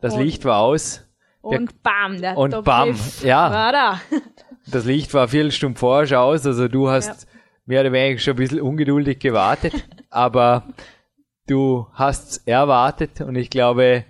[0.00, 1.04] Das Und- Licht war aus.
[1.44, 3.50] Der Und bam, der und bam, ja.
[3.50, 4.00] war da.
[4.70, 7.28] Das Licht war eine Viertelstunde vorher schon aus, also du hast Ja.
[7.66, 9.72] mehr oder weniger schon ein bisschen ungeduldig gewartet,
[10.10, 10.68] aber
[11.46, 14.04] du hast erwartet und ich glaube,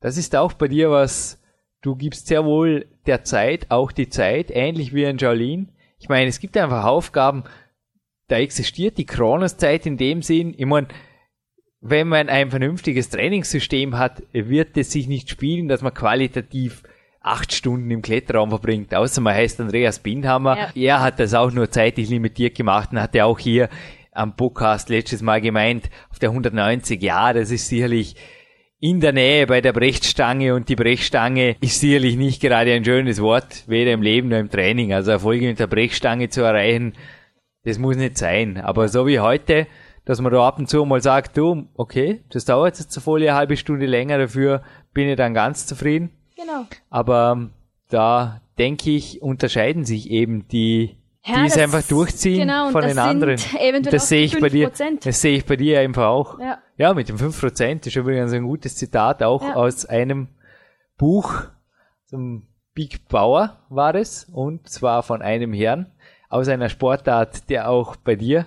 [0.00, 1.40] das ist auch bei dir was,
[1.82, 5.68] du gibst sehr wohl der Zeit auch die Zeit, ähnlich wie in Jolene.
[5.98, 7.44] Ich meine, es gibt einfach Aufgaben,
[8.28, 10.88] da existiert die Kronoszeit in dem Sinn, ich meine,
[11.82, 16.82] wenn man ein vernünftiges Trainingssystem hat, wird es sich nicht spielen, dass man qualitativ
[17.20, 18.94] acht Stunden im Kletterraum verbringt.
[18.94, 20.56] Außer man heißt Andreas Bindhammer.
[20.74, 23.68] Er hat das auch nur zeitlich limitiert gemacht und hatte auch hier
[24.12, 28.16] am Podcast letztes Mal gemeint, auf der 190, ja, das ist sicherlich
[28.80, 33.20] in der Nähe bei der Brechstange und die Brechstange ist sicherlich nicht gerade ein schönes
[33.20, 34.92] Wort, weder im Leben noch im Training.
[34.94, 36.94] Also Erfolge mit der Brechstange zu erreichen,
[37.64, 38.56] das muss nicht sein.
[38.56, 39.66] Aber so wie heute,
[40.06, 43.34] dass man da ab und zu mal sagt, du, okay, das dauert jetzt eine volle
[43.34, 44.62] halbe Stunde länger, dafür
[44.94, 46.10] bin ich dann ganz zufrieden.
[46.40, 46.66] Genau.
[46.88, 47.50] Aber ähm,
[47.88, 52.98] da denke ich, unterscheiden sich eben die, Ja, die es einfach durchziehen genau, von den
[52.98, 53.36] anderen.
[53.90, 54.70] das sehe ich bei dir.
[54.72, 55.04] 5%.
[55.04, 56.38] Das sehe ich bei dir einfach auch.
[56.38, 56.58] Ja.
[56.76, 59.54] Ja, mit den 5% ist übrigens ein gutes Zitat, auch Ja.
[59.54, 60.28] aus einem
[60.96, 61.32] Buch,
[62.06, 65.92] zum Big Bauer war es, und zwar von einem Herrn
[66.28, 68.46] aus einer Sportart, der auch bei dir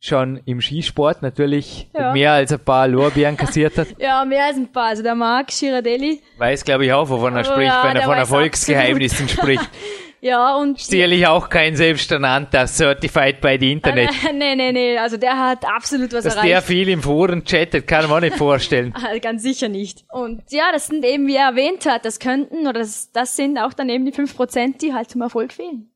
[0.00, 2.12] schon im Skisport natürlich Ja.
[2.12, 3.88] mehr als ein paar Lorbeeren kassiert hat.
[3.98, 4.88] Ja, mehr als ein paar.
[4.88, 6.20] Also der Marc Girardelli.
[6.38, 9.68] Weiß, glaube ich, auch, wovon er Oh spricht, ja, wenn er von Erfolgsgeheimnissen spricht.
[10.22, 14.10] Ja, und Sicherlich auch kein selbsternannter Certified by the Internet.
[14.34, 16.48] nee, nee, nee, also der hat absolut was Dass erreicht.
[16.50, 18.92] der viel im Foren chattet, kann man nicht vorstellen.
[18.96, 20.04] Ah, Ganz sicher nicht.
[20.10, 23.58] Und ja, das sind eben, wie er erwähnt hat, das könnten oder das, das sind
[23.58, 25.90] auch dann eben die 5%, die halt zum Erfolg fehlen.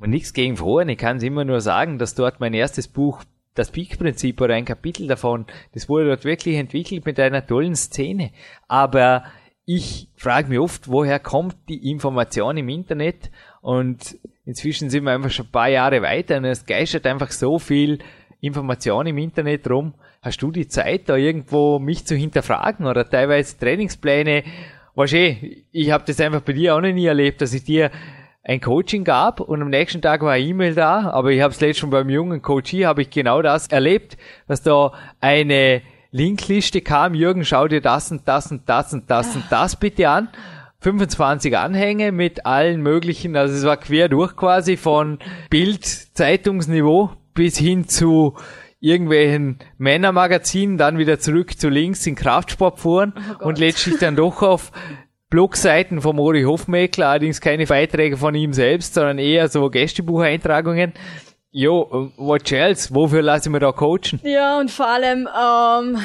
[0.00, 3.22] Und nichts gegen Foren, ich kann es immer nur sagen, dass dort mein erstes Buch,
[3.58, 8.30] das Peak-Prinzip oder ein Kapitel davon, das wurde dort wirklich entwickelt mit einer tollen Szene.
[8.68, 9.24] Aber
[9.64, 13.30] ich frage mich oft, woher kommt die Information im Internet?
[13.60, 17.58] Und inzwischen sind wir einfach schon ein paar Jahre weiter und es geistert einfach so
[17.58, 17.98] viel
[18.40, 19.94] Information im Internet rum.
[20.22, 24.44] Hast du die Zeit, da irgendwo mich zu hinterfragen oder teilweise Trainingspläne?
[24.96, 27.90] Eh, ich habe das einfach bei dir auch noch nie erlebt, dass ich dir
[28.48, 31.60] ein Coaching gab und am nächsten Tag war eine E-Mail da, aber ich habe es
[31.60, 35.82] letztens schon beim jungen Coachie, habe ich genau das erlebt, dass da eine
[36.12, 40.08] Linkliste kam, Jürgen, schau dir das und das und das und das und das bitte
[40.08, 40.28] an.
[40.78, 45.18] 25 Anhänge mit allen möglichen, also es war quer durch quasi von
[45.50, 48.36] Bild, Zeitungsniveau bis hin zu
[48.78, 54.70] irgendwelchen Männermagazinen, dann wieder zurück zu links in Kraftsportforen und letztlich dann doch auf
[55.30, 60.92] Blogseiten von Mori Hofmeckler, allerdings keine Beiträge von ihm selbst, sondern eher so Gästebucheintragungen.
[61.50, 62.94] Jo, what else?
[62.94, 64.20] Wofür lasse ich mir da coachen?
[64.22, 65.98] Ja, und vor allem, ähm,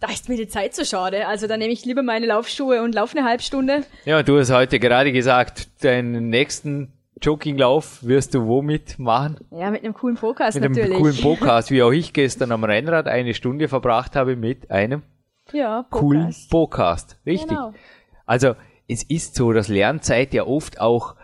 [0.00, 1.28] da ist mir die Zeit so schade.
[1.28, 3.84] Also da nehme ich lieber meine Laufschuhe und laufe eine halbe Stunde.
[4.04, 9.38] Ja, du hast heute gerade gesagt, deinen nächsten Jogginglauf wirst du womit machen?
[9.52, 10.98] Ja, mit einem coolen Podcast Mit einem natürlich.
[10.98, 15.02] coolen Podcast, wie auch ich gestern am Rennrad eine Stunde verbracht habe mit einem
[15.52, 16.50] Ja, coolen Podcast.
[16.50, 17.16] Podcast.
[17.24, 17.48] Richtig.
[17.48, 17.72] Genau.
[18.26, 18.54] Also,
[18.88, 21.14] es ist so, dass Lernzeit ja oft auch,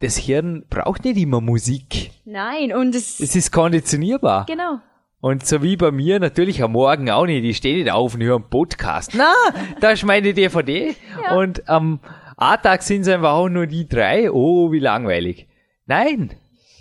[0.00, 2.10] das Hirn braucht nicht immer Musik.
[2.24, 4.46] Nein, und es, Es ist konditionierbar.
[4.46, 4.78] genau.
[5.20, 7.42] Und so wie bei mir natürlich am Morgen auch nicht.
[7.44, 9.12] Ich stehe nicht auf und höre einen Podcast.
[9.14, 9.32] Na,
[9.80, 10.94] da ist meine DVD.
[11.34, 12.00] Und am
[12.36, 14.30] A-Tag sind es einfach auch nur die drei.
[14.30, 15.48] Oh, wie langweilig.
[15.86, 16.32] Nein.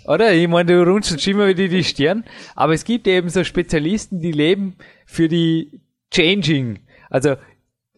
[0.05, 0.33] Oder?
[0.33, 2.25] Ich meine, du runzelst immer wieder die Stirn.
[2.55, 4.75] Aber es gibt eben so Spezialisten, die leben
[5.05, 6.79] für die changing.
[7.09, 7.37] Also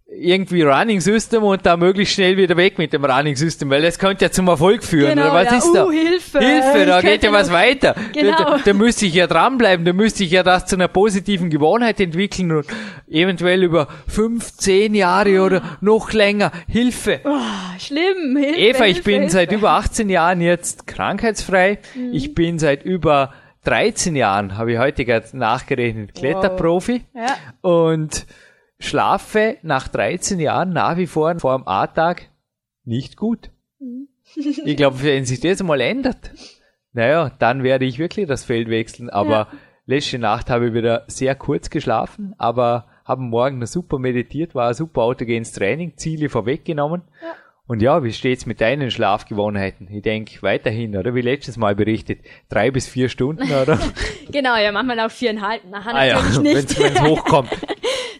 [0.09, 3.99] irgendwie Running System und da möglichst schnell wieder weg mit dem Running System, weil das
[3.99, 5.15] könnte ja zum Erfolg führen.
[5.15, 5.57] Genau, oder was ja.
[5.57, 5.85] ist da?
[5.85, 6.39] Uh, Hilfe.
[6.39, 7.93] Hilfe, da geht ja was weiter.
[8.13, 8.37] Genau.
[8.37, 11.99] Da, da müsste ich ja dranbleiben, da müsste ich ja das zu einer positiven Gewohnheit
[11.99, 12.67] entwickeln und
[13.09, 16.51] eventuell über fünf, zehn Jahre oder noch länger.
[16.69, 17.19] Hilfe.
[17.25, 18.37] Ah, schlimm.
[18.37, 19.33] Hilfe, Eva, ich Hilfe, bin Hilfe.
[19.33, 21.79] seit über 18 Jahren jetzt krankheitsfrei.
[21.95, 22.13] Mhm.
[22.13, 23.33] Ich bin seit über
[23.65, 27.35] 13 Jahren, habe ich heute gerade nachgerechnet, Kletterprofi Ja.
[27.59, 28.25] und
[28.79, 32.29] schlafe nach 13 Jahren nach wie vor vor dem A-Tag
[32.85, 33.49] nicht gut.
[33.79, 34.07] Mhm.
[34.35, 36.31] ich glaube, wenn sich das mal ändert,
[36.93, 39.09] naja, dann werde ich wirklich das Feld wechseln.
[39.09, 39.47] Aber Ja.
[39.85, 44.69] letzte Nacht habe ich wieder sehr kurz geschlafen, aber habe morgen noch super meditiert, war
[44.69, 47.03] ein super autogenes Training, Ziele vorweggenommen.
[47.21, 47.33] Ja.
[47.69, 49.89] Und ja, wie steht's mit deinen Schlafgewohnheiten?
[49.91, 51.13] Ich denke weiterhin, oder?
[51.15, 53.77] Wie letztes Mal berichtet, drei bis vier Stunden, oder?
[54.31, 55.63] Genau, ja, manchmal auch viereinhalb.
[55.69, 56.79] Nachher ah ja, natürlich nicht.
[56.79, 57.49] wenn es hochkommt.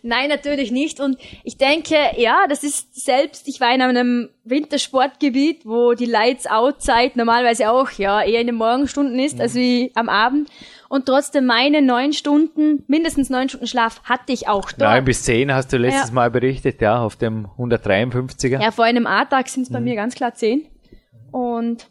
[0.08, 1.00] Nein, natürlich nicht.
[1.00, 7.16] Und ich denke, ja, das ist selbst, ich war in einem Wintersportgebiet, wo die Lights-Out-Zeit
[7.16, 10.50] normalerweise auch, ja, eher in den Morgenstunden ist, als wie am Abend.
[10.90, 14.92] Und trotzdem meine neun Stunden, mindestens neun Stunden Schlaf hatte ich auch dort.
[14.94, 16.14] Neun bis zehn hast du letztes Ja.
[16.16, 18.62] Mal berichtet, ja, auf dem 153er.
[18.62, 19.74] Ja, vor einem A-Tag sind es Mhm.
[19.74, 20.66] bei mir ganz klar zehn.
[21.32, 21.90] Und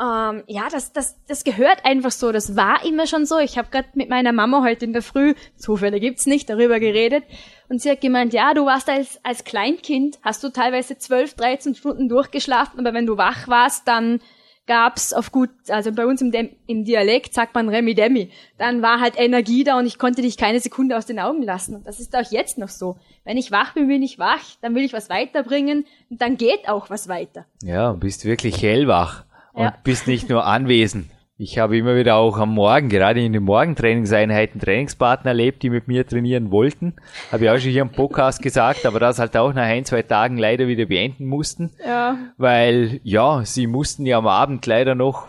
[0.00, 2.30] ähm, ja, das, das, das gehört einfach so.
[2.30, 3.38] Das war immer schon so.
[3.38, 7.24] Ich habe gerade mit meiner Mama heute in der Früh, Zufälle gibt's nicht, darüber geredet.
[7.68, 11.74] Und sie hat gemeint, ja, du warst als, als Kleinkind, hast du teilweise 12, 13
[11.74, 14.20] Stunden durchgeschlafen, aber wenn du wach warst, dann
[14.68, 18.30] gab's auf gut, also bei uns im, Dem im Dialekt sagt man Remi Demi.
[18.58, 21.74] Dann war halt Energie da und ich konnte dich keine Sekunde aus den Augen lassen.
[21.74, 22.96] Und das ist auch jetzt noch so.
[23.24, 26.68] Wenn ich wach bin, bin ich wach, dann will ich was weiterbringen und dann geht
[26.68, 27.46] auch was weiter.
[27.62, 29.24] Ja, bist wirklich hellwach
[29.58, 29.74] und Ja.
[29.84, 31.10] bist nicht nur anwesend.
[31.40, 35.86] Ich habe immer wieder auch am Morgen, gerade in den Morgentrainingseinheiten, Trainingspartner erlebt, die mit
[35.86, 36.94] mir trainieren wollten.
[37.30, 40.02] Habe ich auch schon hier im Podcast gesagt, aber das halt auch nach ein, zwei
[40.02, 41.70] Tagen leider wieder beenden mussten.
[41.86, 42.16] Ja.
[42.38, 45.28] Weil, ja, sie mussten ja am Abend leider noch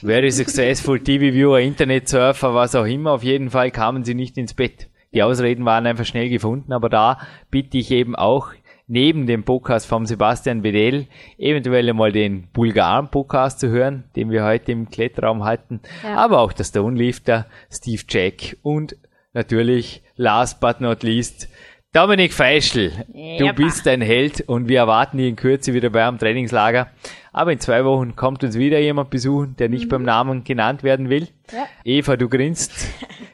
[0.00, 4.36] very successful TV Viewer, Internet Surfer, was auch immer, auf jeden Fall kamen sie nicht
[4.38, 4.88] ins Bett.
[5.14, 7.18] Die Ausreden waren einfach schnell gefunden, aber da
[7.52, 8.48] bitte ich eben auch
[8.86, 11.06] neben dem Podcast vom Sebastian Bedell
[11.38, 16.16] eventuell mal den Bulgaren Podcast zu hören, den wir heute im Kletterraum hatten, Ja.
[16.16, 18.96] aber auch der Stone Lifter, Steve Jack und
[19.32, 21.48] natürlich last but not least
[21.92, 22.90] Dominik Feischl.
[23.08, 26.88] Du Ja, bist ein Held und wir erwarten dich in Kürze wieder bei einem Trainingslager.
[27.32, 31.08] Aber in zwei Wochen kommt uns wieder jemand besuchen, der nicht beim Namen genannt werden
[31.08, 31.28] will.
[31.52, 31.66] Ja.
[31.84, 32.72] Eva, du grinst.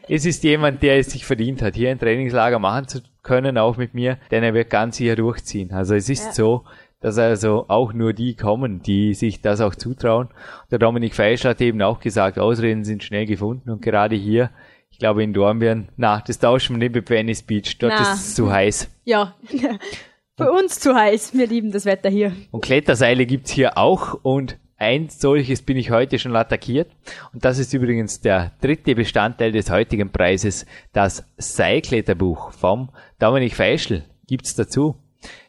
[0.08, 3.76] es ist jemand, der es sich verdient hat, hier ein Trainingslager machen zu können, auch
[3.76, 5.72] mit mir, denn er wird ganz sicher durchziehen.
[5.72, 6.32] Also es ist Ja.
[6.32, 6.64] so,
[7.00, 10.28] dass also auch nur die kommen, die sich das auch zutrauen.
[10.70, 14.50] Der Dominik Feischl hat eben auch gesagt, Ausreden sind schnell gefunden und gerade hier,
[14.90, 18.02] ich glaube in Dornbirn, na, das tauschen wir nicht mit Venice Beach, dort Na.
[18.12, 18.88] ist es zu heiß.
[19.04, 19.35] Ja.
[20.38, 21.35] Für uns zu heiß.
[21.35, 22.32] Wir lieben das Wetter hier.
[22.50, 26.90] Und Kletterseile gibt's hier auch und ein solches bin ich heute schon attackiert.
[27.32, 34.02] Und das ist übrigens der dritte Bestandteil des heutigen Preises, das Seilkletterbuch vom Dominik Feischl.
[34.26, 34.96] Gibt's dazu?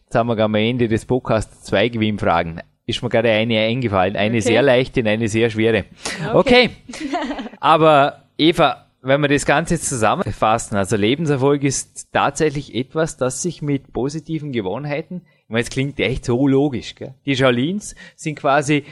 [0.03, 2.61] Jetzt haben wir am Ende des Podcasts zwei Gewinnfragen.
[2.85, 4.15] Ist mir gerade eine eingefallen.
[4.15, 4.41] Eine Okay.
[4.41, 5.85] sehr leichte und eine sehr schwere.
[6.33, 6.69] Okay.
[7.59, 13.61] Aber Eva, wenn wir das Ganze jetzt zusammenfassen, also Lebenserfolg ist tatsächlich etwas, das sich
[13.61, 17.13] mit positiven Gewohnheiten, ich meine, es klingt echt so logisch, gell?
[17.25, 18.85] Die Jolines sind quasi,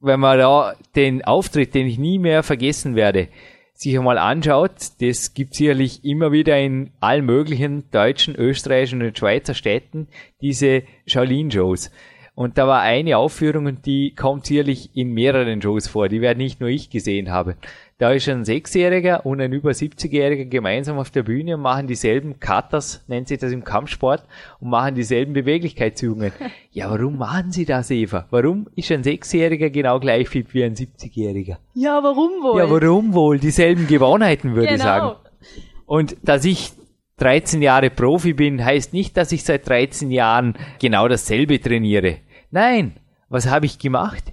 [0.00, 3.28] wenn man da den Auftritt, den ich nie mehr vergessen werde,
[3.74, 9.54] sich einmal anschaut, das gibt sicherlich immer wieder in allen möglichen deutschen, österreichischen und Schweizer
[9.54, 10.08] Städten
[10.40, 11.90] diese Shaolin-Shows.
[12.34, 16.38] Und da war eine Aufführung und die kommt sicherlich in mehreren Shows vor, die werde
[16.38, 17.54] nicht nur ich gesehen haben.
[18.00, 22.38] Da ist ein Sechsjähriger und ein über 70-Jähriger gemeinsam auf der Bühne und machen dieselben
[22.38, 24.22] Katas, nennt sich das im Kampfsport,
[24.60, 26.32] und machen dieselben Beweglichkeitsübungen.
[26.70, 28.28] Ja, warum machen sie das, Eva?
[28.30, 31.56] Warum ist ein Sechsjähriger genau gleich fit wie ein 70-Jähriger?
[31.74, 32.60] Ja, warum wohl?
[32.60, 33.40] Ja, warum wohl?
[33.40, 35.16] Dieselben Gewohnheiten, würde ich sagen.
[35.16, 35.20] Genau.
[35.86, 36.70] Und dass ich
[37.16, 42.18] 13 Jahre Profi bin, heißt nicht, dass ich seit 13 Jahren genau dasselbe trainiere.
[42.52, 42.92] Nein,
[43.28, 44.32] was habe ich gemacht?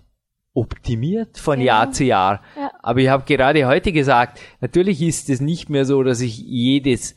[0.54, 1.66] Optimiert von Genau.
[1.66, 2.42] Jahr zu Jahr.
[2.56, 2.65] Ja.
[2.86, 7.16] Aber ich habe gerade heute gesagt, natürlich ist es nicht mehr so, dass ich jedes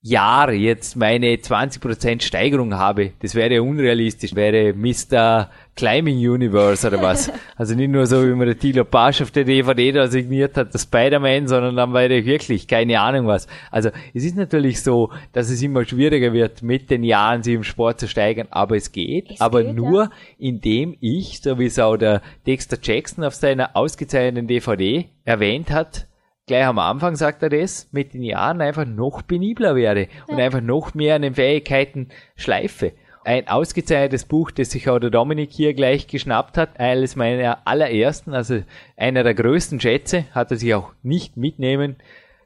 [0.00, 3.12] Jahr jetzt meine 20% Steigerung habe.
[3.20, 4.34] Das wäre unrealistisch.
[4.34, 5.50] Wäre Mr.
[5.74, 7.30] Climbing Universe oder was.
[7.56, 10.72] Also nicht nur so, wie man der Thilo Pasch auf der DVD da signiert hat,
[10.72, 13.48] der Spider-Man, sondern dann wäre ich wirklich keine Ahnung was.
[13.72, 17.64] Also es ist natürlich so, dass es immer schwieriger wird, mit den Jahren sich im
[17.64, 19.32] Sport zu steigern, aber es geht.
[19.32, 23.74] Es aber geht, nur, indem ich, so wie es auch der Dexter Jackson auf seiner
[23.74, 26.07] ausgezeichneten DVD erwähnt hat,
[26.48, 30.60] gleich am Anfang sagt er das, mit den Jahren einfach noch penibler werde und einfach
[30.60, 32.92] noch mehr an den Fähigkeiten schleife.
[33.24, 38.32] Ein ausgezeichnetes Buch, das sich auch der Dominik hier gleich geschnappt hat, eines meiner allerersten,
[38.34, 38.62] also
[38.96, 41.96] einer der größten Schätze, hat er sich auch nicht mitnehmen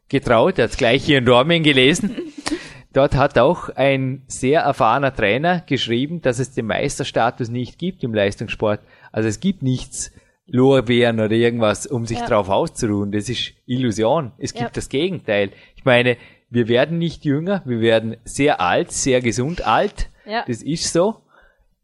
[0.09, 2.17] getraut, er hat es gleich hier in Dormien gelesen.
[2.93, 8.13] Dort hat auch ein sehr erfahrener Trainer geschrieben, dass es den Meisterstatus nicht gibt im
[8.13, 8.81] Leistungssport.
[9.13, 10.13] Also es gibt nichts
[10.55, 12.27] Lorbeeren oder irgendwas, um sich Ja.
[12.27, 13.11] drauf auszuruhen.
[13.11, 14.33] Das ist Illusion.
[14.39, 14.71] Es gibt Ja.
[14.73, 15.51] das Gegenteil.
[15.77, 16.19] Ich meine,
[16.51, 20.11] wir werden nicht jünger, wir werden sehr alt, sehr gesund alt.
[20.27, 20.45] Ja.
[20.47, 21.17] Das ist so.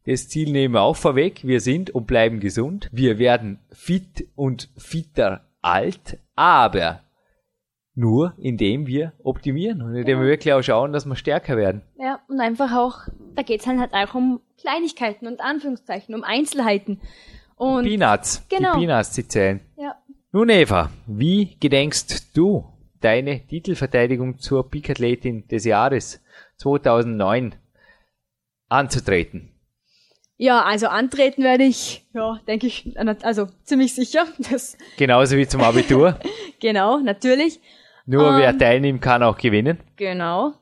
[0.05, 1.41] Das Ziel nehmen wir auch vorweg.
[1.45, 2.89] Wir sind und bleiben gesund.
[2.93, 7.01] Wir werden fit und fitter alt, aber
[7.95, 11.83] nur indem wir optimieren und indem wir wirklich auch schauen, dass wir stärker werden.
[11.99, 17.01] Ja, und einfach auch, da geht's halt, halt auch um Kleinigkeiten und Anführungszeichen, um Einzelheiten.
[17.59, 18.75] Und Peanuts, Genau.
[18.79, 19.61] die Peanuts, die zählen.
[19.77, 19.95] ja,
[20.33, 22.65] Nun Eva, wie gedenkst du
[23.01, 26.21] deine Titelverteidigung zur Peak-Athletin des Jahres
[26.57, 27.55] 2009
[28.69, 29.53] anzutreten?
[30.41, 32.95] ja, also antreten werde ich, ja, denke ich,
[33.25, 34.25] also ziemlich sicher.
[34.51, 36.17] Das, Genauso wie zum Abitur.
[36.61, 37.61] genau, natürlich.
[38.07, 38.59] Nur wer Ähm.
[38.59, 39.81] teilnimmt, kann auch gewinnen.
[39.97, 40.53] Genau.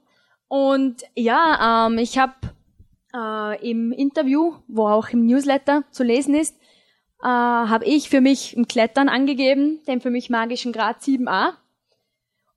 [0.49, 2.33] Und ja, ähm, ich habe
[3.15, 6.57] äh, im Interview, wo auch im Newsletter zu lesen ist,
[7.27, 11.51] äh, habe ich für mich im Klettern angegeben, den für mich magischen Grad 7a.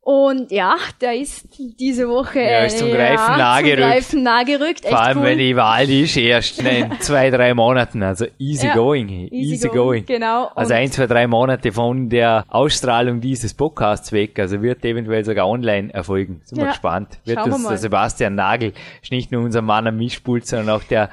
[0.01, 3.89] Und ja, der ist diese Woche Ja, ist zum Greifen nah zum.
[3.91, 4.85] Greifen nah gerückt.
[4.87, 5.23] Vor allem, cool.
[5.25, 8.01] wenn die Wahl ist erst in zwei, drei Monaten.
[8.01, 9.09] Also easy Ja, going.
[9.09, 10.05] easy Easy, going, going.
[10.05, 10.51] genau.
[10.55, 14.39] Also ein, zwei, drei Monate von der Ausstrahlung dieses Podcasts weg.
[14.39, 16.41] Also wird eventuell sogar online erfolgen.
[16.45, 17.19] Sind wir Ja, gespannt.
[17.25, 17.69] Wird wir uns mal.
[17.69, 21.09] der Sebastian Nagel, ist nicht nur unser Mann am Mischpult, sondern auch der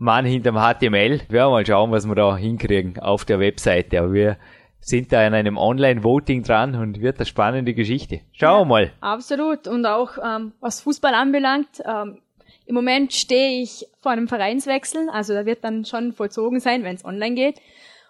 [0.00, 1.20] Mann hinterm HTML.
[1.28, 3.98] Wir werden mal schauen, was wir da hinkriegen auf der Webseite.
[3.98, 4.38] Aber wir
[4.80, 8.20] sind da in einem Online-Voting dran und wird eine spannende Geschichte.
[8.32, 8.92] Schauen wir mal.
[9.02, 9.68] Absolut.
[9.68, 12.22] Und auch ähm, was Fußball anbelangt, ähm,
[12.64, 15.10] im Moment stehe ich vor einem Vereinswechsel.
[15.10, 17.60] Also da wird dann schon vollzogen sein, wenn es online geht.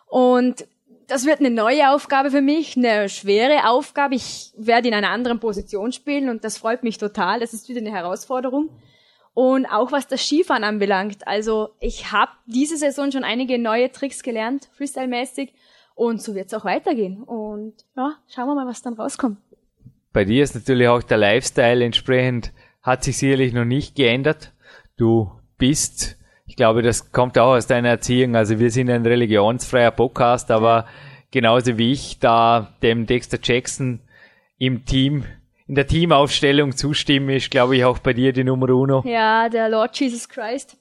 [0.07, 0.67] Und
[1.09, 4.15] das wird eine neue Aufgabe für mich, eine schwere Aufgabe.
[4.15, 7.41] Ich werde in einer anderen Position spielen und das freut mich total.
[7.41, 8.69] Das ist wieder eine Herausforderung.
[9.41, 11.27] Und auch was das Skifahren anbelangt.
[11.27, 15.55] Also ich habe diese Saison schon einige neue Tricks gelernt, Freestyle-mäßig.
[15.95, 17.23] Und so wird es auch weitergehen.
[17.23, 19.39] Und ja, schauen wir mal, was dann rauskommt.
[20.13, 24.53] Bei dir ist natürlich auch der Lifestyle entsprechend, hat sich sicherlich noch nicht geändert.
[24.99, 28.37] Du bist, ich glaube, das kommt auch aus deiner Erziehung.
[28.37, 30.85] Also wir sind ein religionsfreier Podcast, aber
[31.31, 34.01] genauso wie ich da dem Dexter Jackson
[34.59, 35.25] im Team,
[35.71, 39.05] in der Teamaufstellung zustimme, ist glaube ich auch bei dir die Nummer uno.
[39.07, 40.77] Ja, der Lord Jesus Christ.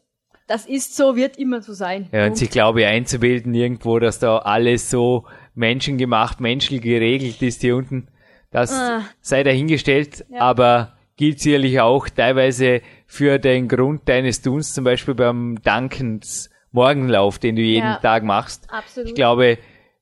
[0.48, 2.10] Das ist so, wird immer so sein.
[2.12, 7.62] Ja, und sich glaube ich einzubilden irgendwo, dass da alles so menschengemacht, menschlich geregelt ist
[7.62, 8.08] hier unten.
[8.50, 9.04] Das Ah.
[9.22, 10.40] sei dahingestellt, Ja.
[10.40, 17.38] aber gilt sicherlich auch teilweise für den Grund deines Tuns, zum Beispiel beim Dankens Morgenlauf,
[17.38, 17.98] den du jeden Ja.
[17.98, 18.66] Tag machst.
[18.72, 19.10] Absolut.
[19.10, 19.60] Ich glaube,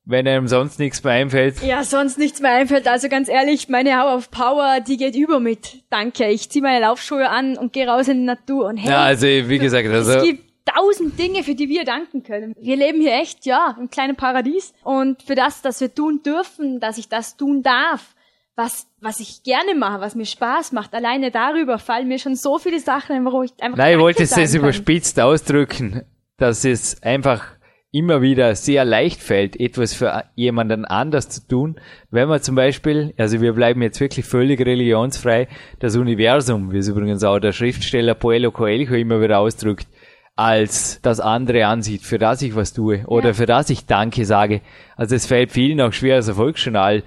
[0.08, 2.88] wenn einem sonst nichts mehr einfällt, ja, sonst nichts mehr einfällt.
[2.88, 5.84] Also ganz ehrlich, meine Hour of Power, die geht über mit.
[5.90, 6.28] Danke.
[6.30, 8.68] Ich zieh meine Laufschuhe an und gehe raus in die Natur.
[8.68, 12.24] Und hey, ja, also wie gesagt, es also gibt tausend Dinge, für die wir danken
[12.24, 12.56] können.
[12.60, 14.74] Wir leben hier echt, ja, im kleinen Paradies.
[14.84, 18.16] Und für das, dass wir tun dürfen, dass ich das tun darf,
[18.56, 22.58] was, was ich gerne mache, was mir Spaß macht, alleine darüber fallen mir schon so
[22.58, 26.04] viele Sachen, ein, wo ich einfach Nein, ich wollte es jetzt überspitzt ausdrücken,
[26.38, 27.57] dass es einfach
[27.92, 31.80] immer wieder sehr leicht fällt, etwas für jemanden anders zu tun.
[32.12, 35.48] Wenn man zum Beispiel, also wir bleiben jetzt wirklich völlig religionsfrei,
[35.80, 39.88] das Universum, wie es übrigens auch der Schriftsteller Poelo Coelho immer wieder ausdrückt,
[40.36, 43.34] als das andere ansieht, für das ich was tue oder Ja.
[43.34, 44.62] für das ich Danke sage.
[44.96, 47.04] Also es fällt vielen auch schwer, als Erfolgsjournal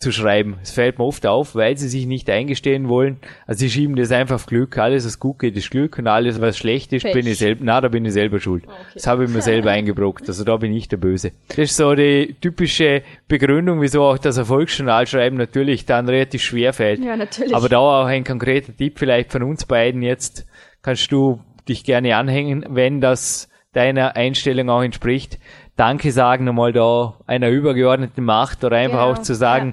[0.00, 0.56] zu schreiben.
[0.62, 3.18] Es fällt mir oft auf, weil sie sich nicht eingestehen wollen.
[3.46, 4.78] Also sie schieben das einfach auf Glück.
[4.78, 7.12] Alles, was gut geht, ist Glück und alles, was schlecht ist, Pech.
[7.12, 8.64] bin ich selber, na, da bin ich selber schuld.
[8.94, 10.26] Das habe ich mir selber eingebrockt.
[10.26, 11.32] Also da bin ich der Böse.
[11.48, 16.72] Das ist so die typische Begründung, wieso auch das Erfolgsjournal schreiben natürlich dann relativ schwer
[16.72, 17.04] fällt.
[17.04, 17.54] Ja, natürlich.
[17.54, 20.46] Aber da auch ein konkreter Tipp vielleicht von uns beiden jetzt.
[20.80, 25.38] Kannst du dich gerne anhängen, wenn das deiner Einstellung auch entspricht.
[25.80, 29.72] Danke sagen nochmal da einer übergeordneten Macht oder einfach Genau, auch zu sagen,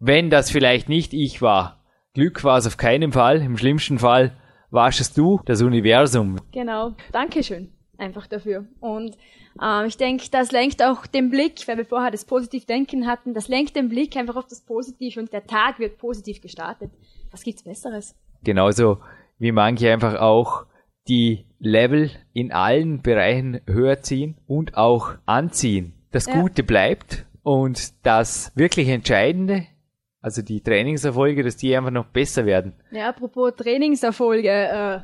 [0.00, 1.84] wenn das vielleicht nicht ich war.
[2.14, 3.42] Glück war es auf keinen Fall.
[3.42, 4.32] Im schlimmsten Fall
[4.70, 6.36] warst es du, das Universum.
[6.52, 6.92] Genau.
[7.12, 7.70] Dankeschön.
[7.98, 8.64] Einfach dafür.
[8.80, 9.18] Und
[9.62, 13.48] ähm, ich denke, das lenkt auch den Blick, weil wir vorher das Positivdenken hatten, das
[13.48, 16.92] lenkt den Blick einfach auf das Positive und der Tag wird positiv gestartet.
[17.30, 18.14] Was gibt's Besseres?
[18.42, 19.00] Genauso
[19.38, 20.64] wie manche einfach auch
[21.08, 25.94] die Level in allen Bereichen höher ziehen und auch anziehen.
[26.10, 26.40] Das Ja.
[26.40, 29.66] Gute bleibt und das wirklich Entscheidende
[30.22, 32.74] also die Trainingserfolge, dass die einfach noch besser werden.
[32.92, 35.00] Ja, apropos Trainingserfolge, äh,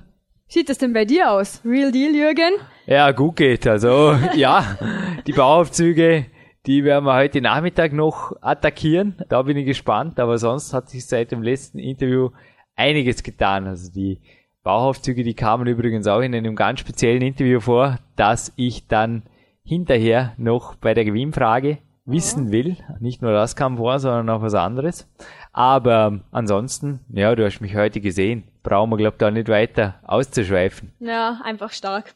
[0.46, 1.60] sieht das denn bei dir aus?
[1.64, 2.52] Real Deal, Jürgen?
[2.86, 3.66] Ja, gut geht.
[3.66, 4.78] Also ja,
[5.26, 6.26] die Bauaufzüge,
[6.66, 9.16] die werden wir heute Nachmittag noch attackieren.
[9.28, 10.20] Da bin ich gespannt.
[10.20, 12.30] Aber sonst hat sich seit dem letzten Interview
[12.76, 13.66] einiges getan.
[13.66, 14.20] Also die
[14.68, 19.22] Bauaufzüge, die kamen übrigens auch in einem ganz speziellen Interview vor, dass ich dann
[19.64, 22.76] hinterher noch bei der Gewinnfrage wissen will.
[23.00, 25.10] Nicht nur das kam vor, sondern auch was anderes.
[25.54, 28.44] Aber ansonsten, ja, du hast mich heute gesehen.
[28.62, 30.92] Brauchen wir, glaube ich, da nicht weiter auszuschweifen.
[31.00, 32.12] Ja, einfach stark.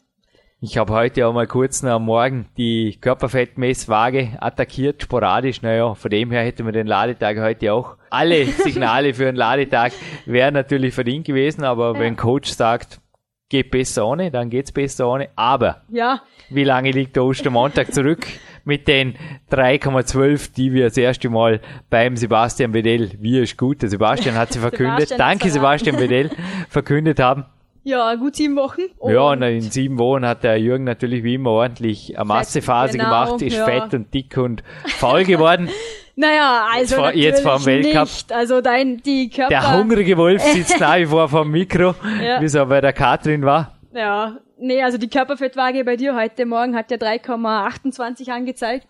[0.61, 5.62] Ich habe heute auch mal kurz nach am Morgen die Körperfettmesswaage attackiert, sporadisch.
[5.62, 7.96] Naja, von dem her hätten wir den Ladetag heute auch.
[8.12, 9.92] Alle Signale für einen Ladetag
[10.26, 12.00] wären natürlich verdient gewesen, aber ja.
[12.00, 13.00] wenn Coach sagt,
[13.48, 15.28] geht besser ohne, dann geht's besser ohne.
[15.36, 16.22] Aber ja.
[16.48, 18.26] wie lange liegt der Ostermontag zurück?
[18.64, 19.14] mit den
[19.50, 21.60] 3,12, die wir das erste Mal
[21.90, 26.30] beim Sebastian Bedell, wie ist gut, der Sebastian hat sie verkündet, Sebastian danke Sebastian Bedell,
[26.68, 27.44] verkündet haben.
[27.84, 28.82] Ja, gut sieben Wochen.
[28.98, 32.96] Und ja, und in sieben Wochen hat der Jürgen natürlich wie immer ordentlich eine Massephase
[32.96, 33.64] genau, gemacht, ist ja.
[33.64, 35.68] fett und dick und faul geworden.
[36.14, 38.02] Naja, also jetzt, jetzt vor dem Weltcup.
[38.02, 38.32] Nicht.
[38.32, 39.48] Also dein, die Körper.
[39.48, 42.40] Der hungrige Wolf sitzt nach wie vor vor dem Mikro, ja.
[42.40, 43.78] wie es auch bei der Katrin war.
[43.94, 48.86] Ja, nee, also die Körperfettwaage bei dir heute Morgen hat ja 3,28 angezeigt.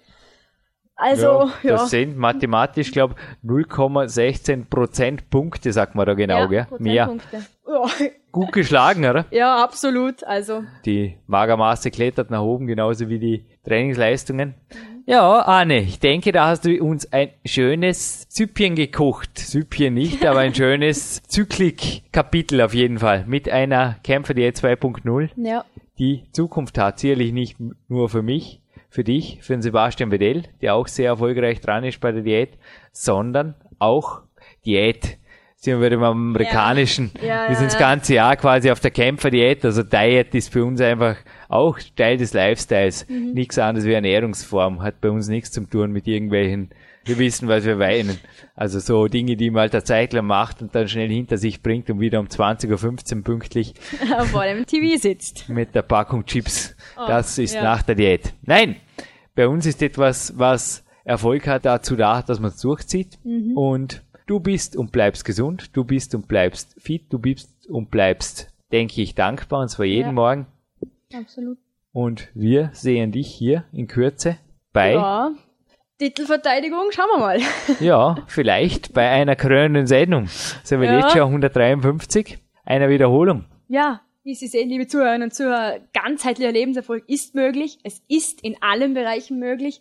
[0.94, 1.52] Also, ja.
[1.62, 1.70] ja.
[1.72, 3.14] Das sind mathematisch, glaube
[3.44, 6.66] 0,16 Prozentpunkte, sagt man da genau, ja, gell?
[6.78, 7.18] Mehr.
[7.32, 7.86] Ja.
[8.32, 9.26] Gut geschlagen, oder?
[9.30, 10.24] Ja, absolut.
[10.24, 10.64] Also.
[10.84, 14.54] Die Magermaße klettert nach oben, genauso wie die Trainingsleistungen.
[14.70, 14.91] Mhm.
[15.06, 19.36] Ja, Anne, ich denke, da hast du uns ein schönes Süppchen gekocht.
[19.38, 23.24] Süppchen nicht, aber ein schönes Zyklik-Kapitel auf jeden Fall.
[23.26, 25.30] Mit einer Kämpfer-Diät 2.0.
[25.36, 25.64] Ja.
[25.98, 27.56] Die Zukunft hat sicherlich nicht
[27.88, 32.00] nur für mich, für dich, für den Sebastian Bedell, der auch sehr erfolgreich dran ist
[32.00, 32.50] bei der Diät,
[32.92, 34.22] sondern auch
[34.64, 35.18] Diät.
[35.64, 37.44] Sind wir im amerikanischen, ja.
[37.44, 40.80] Ja, wir sind das ganze Jahr quasi auf der Kämpferdiät, also Diet ist für uns
[40.80, 41.14] einfach
[41.48, 43.08] auch Teil des Lifestyles.
[43.08, 43.30] Mhm.
[43.34, 46.70] Nichts anderes wie Ernährungsform, hat bei uns nichts zu tun mit irgendwelchen,
[47.04, 48.18] wir wissen, was wir weinen.
[48.56, 51.88] Also so Dinge, die man halt der Zeitler macht und dann schnell hinter sich bringt
[51.90, 53.74] und wieder um 20.15 Uhr pünktlich
[54.32, 55.48] vor dem TV sitzt.
[55.48, 56.74] Mit der Packung Chips.
[56.96, 57.62] Oh, das ist ja.
[57.62, 58.34] nach der Diät.
[58.42, 58.74] Nein,
[59.36, 63.20] bei uns ist etwas, was Erfolg hat, dazu da, dass man es durchzieht.
[63.22, 63.56] Mhm.
[63.56, 68.48] Und du bist und bleibst gesund, du bist und bleibst fit, du bist und bleibst,
[68.70, 70.12] denke ich, dankbar, und zwar jeden ja.
[70.12, 70.46] Morgen.
[71.12, 71.58] Absolut.
[71.92, 74.38] Und wir sehen dich hier in Kürze
[74.72, 74.92] bei.
[74.92, 75.32] Ja.
[75.98, 77.40] Titelverteidigung, schauen wir mal.
[77.80, 80.26] ja, vielleicht bei einer krönenden Sendung.
[80.26, 81.00] Sind wir ja.
[81.00, 83.44] jetzt schon 153, einer Wiederholung.
[83.68, 87.78] Ja, wie Sie sehen, liebe Zuhörerinnen und Zuhörer, ganzheitlicher Lebenserfolg ist möglich.
[87.84, 89.80] Es ist in allen Bereichen möglich.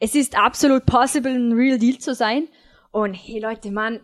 [0.00, 2.48] Es ist absolut possible, ein Real Deal zu sein.
[2.94, 3.98] Und hey Leute, Mann,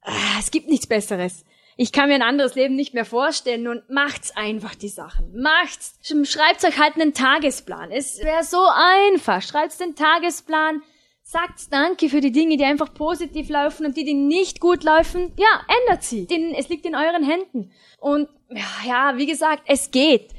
[0.00, 1.44] ah, es gibt nichts Besseres.
[1.76, 5.38] Ich kann mir ein anderes Leben nicht mehr vorstellen und macht's einfach die Sachen.
[5.38, 5.98] Macht's.
[6.02, 7.90] Schreibt euch halt einen Tagesplan.
[7.90, 9.42] Es wäre so einfach.
[9.42, 10.80] Schreibt den Tagesplan.
[11.22, 15.34] Sagt Danke für die Dinge, die einfach positiv laufen und die, die nicht gut laufen.
[15.36, 16.26] Ja, ändert sie.
[16.26, 17.70] Denn es liegt in euren Händen.
[18.00, 18.30] Und
[18.86, 20.30] ja, wie gesagt, es geht.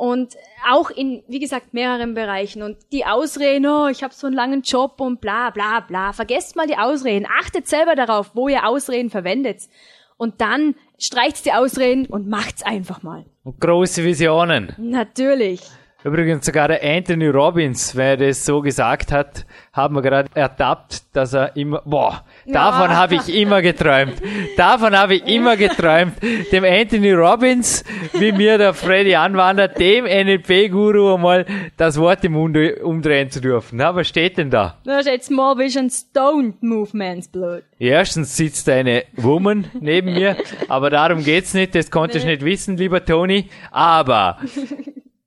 [0.00, 2.62] Und auch in, wie gesagt, mehreren Bereichen.
[2.62, 6.14] Und die Ausreden, oh, ich habe so einen langen Job und bla bla bla.
[6.14, 7.26] Vergesst mal die Ausreden.
[7.38, 9.68] Achtet selber darauf, wo ihr Ausreden verwendet.
[10.16, 13.26] Und dann streicht die Ausreden und macht's einfach mal.
[13.44, 14.72] Und große Visionen.
[14.78, 15.60] Natürlich.
[16.02, 19.44] Übrigens sogar der Anthony Robbins, wer das so gesagt hat,
[19.74, 22.96] haben wir gerade ertappt, dass er immer, boah, davon ja.
[22.96, 24.14] habe ich immer geträumt.
[24.56, 26.14] Davon habe ich immer geträumt.
[26.52, 27.84] Dem Anthony Robbins,
[28.14, 31.44] wie mir der Freddy anwandert, dem NLP-Guru einmal
[31.76, 33.76] das Wort im Mund umdrehen zu dürfen.
[33.76, 34.78] Na, was steht denn da?
[34.84, 37.62] Da steht Small Vision Stoned Movements Blood.
[37.78, 40.36] Erstens sitzt eine Woman neben mir,
[40.68, 42.22] aber darum geht's nicht, das konnte nee.
[42.22, 43.50] ich nicht wissen, lieber Tony.
[43.70, 44.38] Aber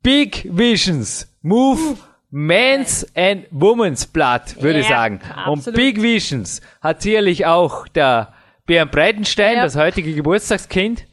[0.04, 1.98] Big Visions, Move
[2.30, 5.20] Men's and Women's Blood, würde ich sagen.
[5.36, 5.68] Absolut.
[5.68, 8.34] Und Big Visions hat sicherlich auch der
[8.66, 9.64] Björn Breitenstein, ja.
[9.64, 11.06] das heutige Geburtstagskind.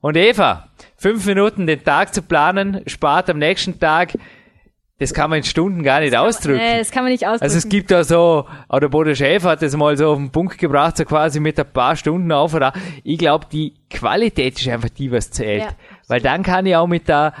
[0.00, 4.14] Und Eva, fünf Minuten den Tag zu planen, spart am nächsten Tag
[4.98, 6.58] das kann man in Stunden gar nicht ausdrücken.
[6.58, 7.44] nee, das kann man nicht ausdrücken.
[7.44, 10.58] Also es gibt da so, oder Bodo Schäfer hat das mal so auf den Punkt
[10.58, 12.56] gebracht, so quasi mit ein paar Stunden auf
[13.04, 15.62] Ich glaube, die Qualität ist einfach die, was zählt.
[15.62, 15.70] Ja,
[16.08, 17.32] Weil dann kann ich auch mit der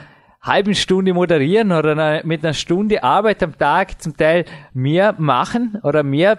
[0.48, 6.02] halben Stunde moderieren oder mit einer Stunde Arbeit am Tag zum Teil mehr machen oder
[6.02, 6.38] mehr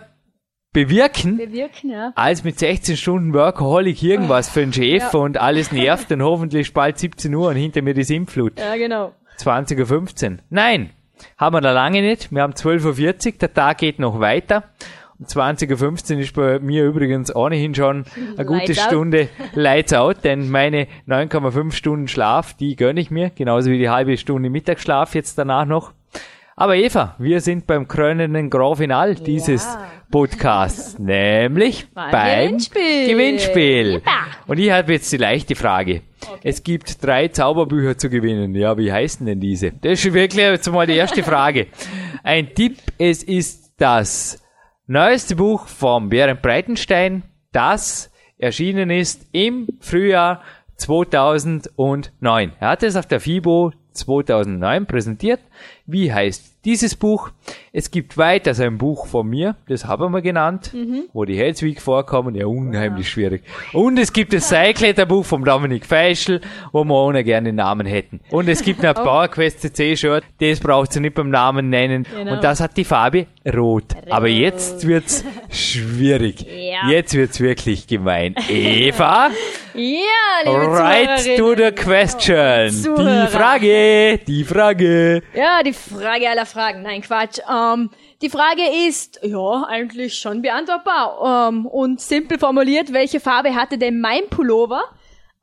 [0.73, 2.11] bewirken, bewirken ja.
[2.15, 5.19] als mit 16 Stunden Workaholic irgendwas für einen Chef ja.
[5.19, 8.59] und alles nervt und hoffentlich bald 17 Uhr und hinter mir die Sinnflut.
[8.59, 9.13] Ja, genau.
[9.39, 10.37] 20.15 Uhr.
[10.49, 10.91] Nein,
[11.37, 12.31] haben wir da lange nicht.
[12.31, 14.63] Wir haben 12.40 Uhr, der Tag geht noch weiter.
[15.23, 18.05] 20.15 Uhr ist bei mir übrigens ohnehin schon
[18.37, 18.87] eine gute Lights out.
[18.87, 23.89] Stunde Lights out, denn meine 9,5 Stunden Schlaf, die gönne ich mir, genauso wie die
[23.89, 25.91] halbe Stunde Mittagsschlaf jetzt danach noch.
[26.55, 29.77] Aber Eva, wir sind beim krönenden Grand Final dieses
[30.11, 33.07] Podcasts, nämlich Beim beim Gewinnspiel.
[33.07, 33.91] Gewinnspiel.
[33.93, 34.11] Jippa.
[34.47, 36.01] Und ich habe jetzt die leichte Frage.
[36.43, 38.55] Es gibt drei Zauberbücher zu gewinnen.
[38.55, 39.71] Ja, wie heißen denn diese?
[39.71, 41.67] Das ist wirklich jetzt mal die erste Frage.
[42.23, 44.41] Ein Tipp, es ist das
[44.89, 47.21] neueste Buch vom Bären Breitenstein,
[47.51, 50.41] das erschienen ist im Frühjahr
[50.77, 52.53] 2009.
[52.59, 55.41] Er hat es auf der FIBO 2009 präsentiert.
[55.85, 57.29] Wie heißt dieses Buch?
[57.71, 60.73] Es gibt weiter ein Buch von mir, das haben wir genannt,
[61.13, 62.35] wo die Helzwig vorkommen.
[62.35, 63.43] Ja, unheimlich schwierig.
[63.73, 68.19] Und es gibt das Seilkletterbuch vom Dominik Feischl, wo wir ohne gerne den Namen hätten.
[68.31, 72.05] Und es gibt noch ein PowerQuest CC-Shirt, das braucht ihr nicht beim Namen nennen.
[72.11, 72.33] Genau.
[72.33, 73.85] Und das hat die Farbe Rot.
[74.09, 76.41] Aber jetzt wird's schwierig.
[76.45, 76.89] Ja.
[76.89, 78.35] Jetzt wird's wirklich gemein.
[78.49, 79.31] Eva?
[79.73, 82.69] Ja, liebe Right to the question.
[82.69, 83.25] Zuhörer.
[83.25, 85.23] Die Frage, die Frage.
[85.33, 86.81] Ja, die Frage aller Fragen.
[86.81, 87.39] Nein, Quatsch.
[87.49, 87.89] Ähm,
[88.21, 91.49] die Frage ist, ja, eigentlich schon beantwortbar.
[91.49, 94.83] Ähm, und simpel formuliert, welche Farbe hatte denn mein Pullover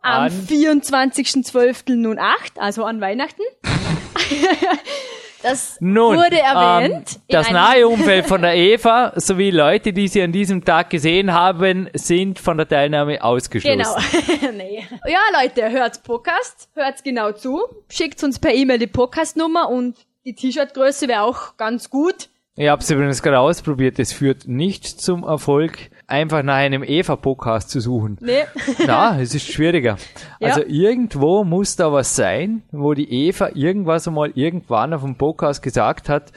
[0.03, 2.19] am An- 24.12.08,
[2.59, 3.43] also an Weihnachten?
[5.47, 7.13] das Nun, wurde erwähnt.
[7.17, 11.33] ähm, das nahe Umfeld von der Eva sowie Leute, die sie an diesem Tag gesehen
[11.33, 13.79] haben, sind von der Teilnahme ausgeschlossen.
[13.79, 14.53] Genau.
[14.57, 14.85] nee.
[15.07, 20.35] Ja, Leute, hört's Podcast, hört's genau zu, schickt uns per E-Mail die Podcast-Nummer und die
[20.35, 22.29] T-Shirt-Größe wäre auch ganz gut.
[22.57, 23.99] Ich habe es übrigens gerade ausprobiert.
[23.99, 28.19] Es führt nicht zum Erfolg, einfach nach einem Eva-Podcast zu suchen.
[28.21, 28.45] Nee.
[28.87, 29.97] Na, es ist schwieriger.
[30.41, 30.49] Ja.
[30.49, 35.63] Also irgendwo muss da was sein, wo die Eva irgendwas einmal irgendwann auf dem Podcast
[35.63, 36.33] gesagt hat,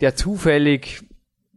[0.00, 1.02] der zufällig,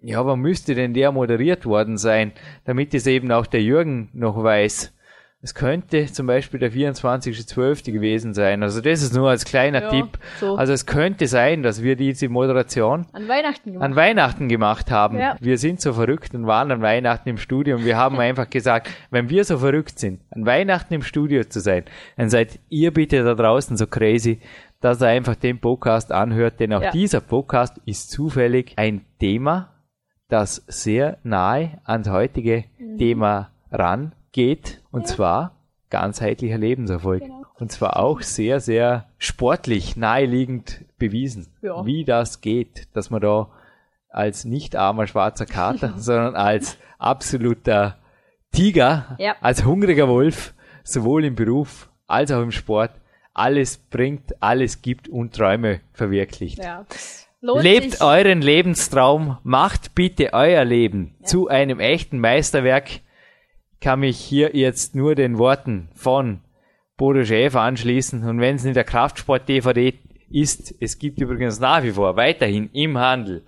[0.01, 2.31] ja, wann müsste denn der moderiert worden sein,
[2.65, 4.93] damit es eben auch der Jürgen noch weiß.
[5.39, 7.91] Es könnte zum Beispiel der 24.12.
[7.91, 8.63] gewesen sein.
[8.63, 10.17] Also das ist nur als kleiner Ja, Tipp.
[10.39, 10.55] so.
[10.55, 13.85] Also es könnte sein, dass wir diese Moderation An Weihnachten gemacht.
[13.85, 15.19] an Weihnachten gemacht haben.
[15.19, 15.35] Ja.
[15.39, 18.89] Wir sind so verrückt und waren an Weihnachten im Studio und wir haben einfach gesagt,
[19.11, 21.83] wenn wir so verrückt sind, an Weihnachten im Studio zu sein,
[22.17, 24.39] dann seid ihr bitte da draußen so crazy,
[24.81, 26.91] dass ihr einfach den Podcast anhört, denn auch Ja.
[26.91, 29.69] dieser Podcast ist zufällig ein Thema,
[30.29, 32.97] das sehr nahe ans heutige Mhm.
[32.97, 33.51] Thema
[34.37, 35.55] rangeht und zwar
[35.89, 37.23] ganzheitlicher Lebenserfolg.
[37.23, 37.43] Genau.
[37.59, 41.85] Und zwar auch sehr, sehr sportlich, naheliegend bewiesen, Ja.
[41.85, 43.49] wie das geht, dass man da
[44.09, 47.97] als nicht armer schwarzer Kater, sondern als absoluter
[48.51, 49.35] Tiger, Ja.
[49.41, 52.91] als hungriger Wolf, sowohl im Beruf als auch im Sport,
[53.33, 56.59] alles bringt, alles gibt und Träume verwirklicht.
[56.59, 56.85] Ja.
[57.41, 58.01] Lebt sich.
[58.01, 63.01] euren Lebenstraum, macht bitte euer Leben zu einem echten Meisterwerk.
[63.81, 66.41] Kann mich hier jetzt nur den Worten von
[66.97, 68.23] Bodo Schäfer anschließen.
[68.27, 69.93] Und wenn es nicht der Kraftsport-DVD
[70.29, 73.43] ist, es gibt übrigens nach wie vor weiterhin im Handel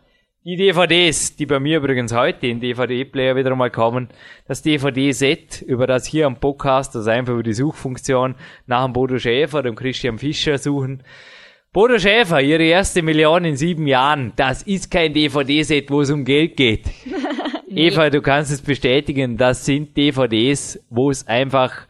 [0.45, 4.07] die DVDs, die bei mir übrigens heute in DVD-Player wieder mal kommen,
[4.47, 9.19] das DVD-Set, über das hier am Podcast, also einfach über die Suchfunktion nach dem Bodo
[9.19, 11.03] Schäfer, dem Christian Fischer suchen.
[11.73, 14.31] Bodo Schäfer, Ihre erste Million in sieben Jahren.
[14.37, 16.85] Das ist kein DVD-Set, wo es um Geld geht.
[17.71, 21.87] Eva, du kannst es bestätigen, das sind DVDs, wo es einfach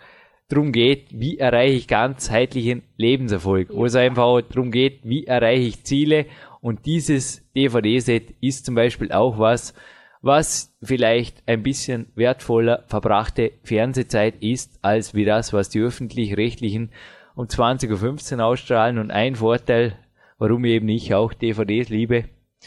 [0.49, 5.83] drum geht, wie erreiche ich ganzheitlichen Lebenserfolg, wo es einfach drum geht, wie erreiche ich
[5.85, 6.25] Ziele.
[6.59, 9.73] Und dieses DVD-Set ist zum Beispiel auch was,
[10.21, 16.91] was vielleicht ein bisschen wertvoller verbrachte Fernsehzeit ist, als wie das, was die öffentlich-rechtlichen
[17.35, 18.97] um 20.15 Uhr ausstrahlen.
[18.97, 19.97] Und ein Vorteil,
[20.39, 22.25] warum eben ich auch DVDs liebe,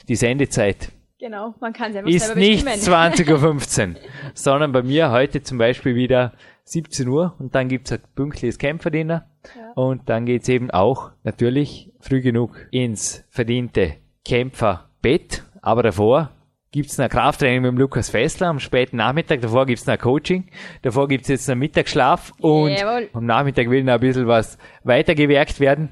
[0.08, 0.92] die Sendezeit
[1.22, 3.14] Genau, man kann selber ist selber nicht bestimmen.
[3.14, 3.96] 20.15 Uhr,
[4.34, 6.32] sondern bei mir heute zum Beispiel wieder
[6.64, 9.30] 17 Uhr und dann gibt's ein pünktliches Kämpferdiener
[9.76, 16.30] und dann geht's eben auch natürlich früh genug ins verdiente Kämpferbett, aber davor
[16.72, 20.00] gibt's noch ein Krafttraining mit dem Lukas Fessler am späten Nachmittag, davor gibt's noch ein
[20.00, 20.48] Coaching,
[20.82, 23.10] davor gibt's jetzt einen Mittagsschlaf und Jawohl.
[23.12, 25.90] am Nachmittag will noch ein bisschen was weitergewerkt werden.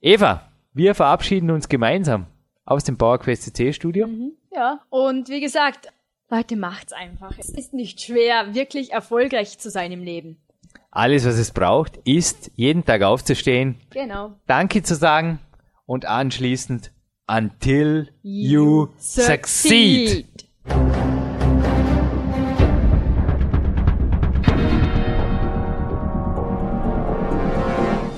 [0.00, 2.24] Eva, wir verabschieden uns gemeinsam
[2.64, 4.08] aus dem PowerQuest CC Studio.
[4.54, 5.88] Ja, und wie gesagt,
[6.30, 7.36] Leute, macht's einfach.
[7.38, 10.38] Es ist nicht schwer, wirklich erfolgreich zu sein im Leben.
[10.90, 14.32] Alles, was es braucht, ist, jeden Tag aufzustehen, Genau.
[14.46, 15.38] Danke zu sagen
[15.86, 16.90] und anschließend
[17.26, 20.26] until you succeed.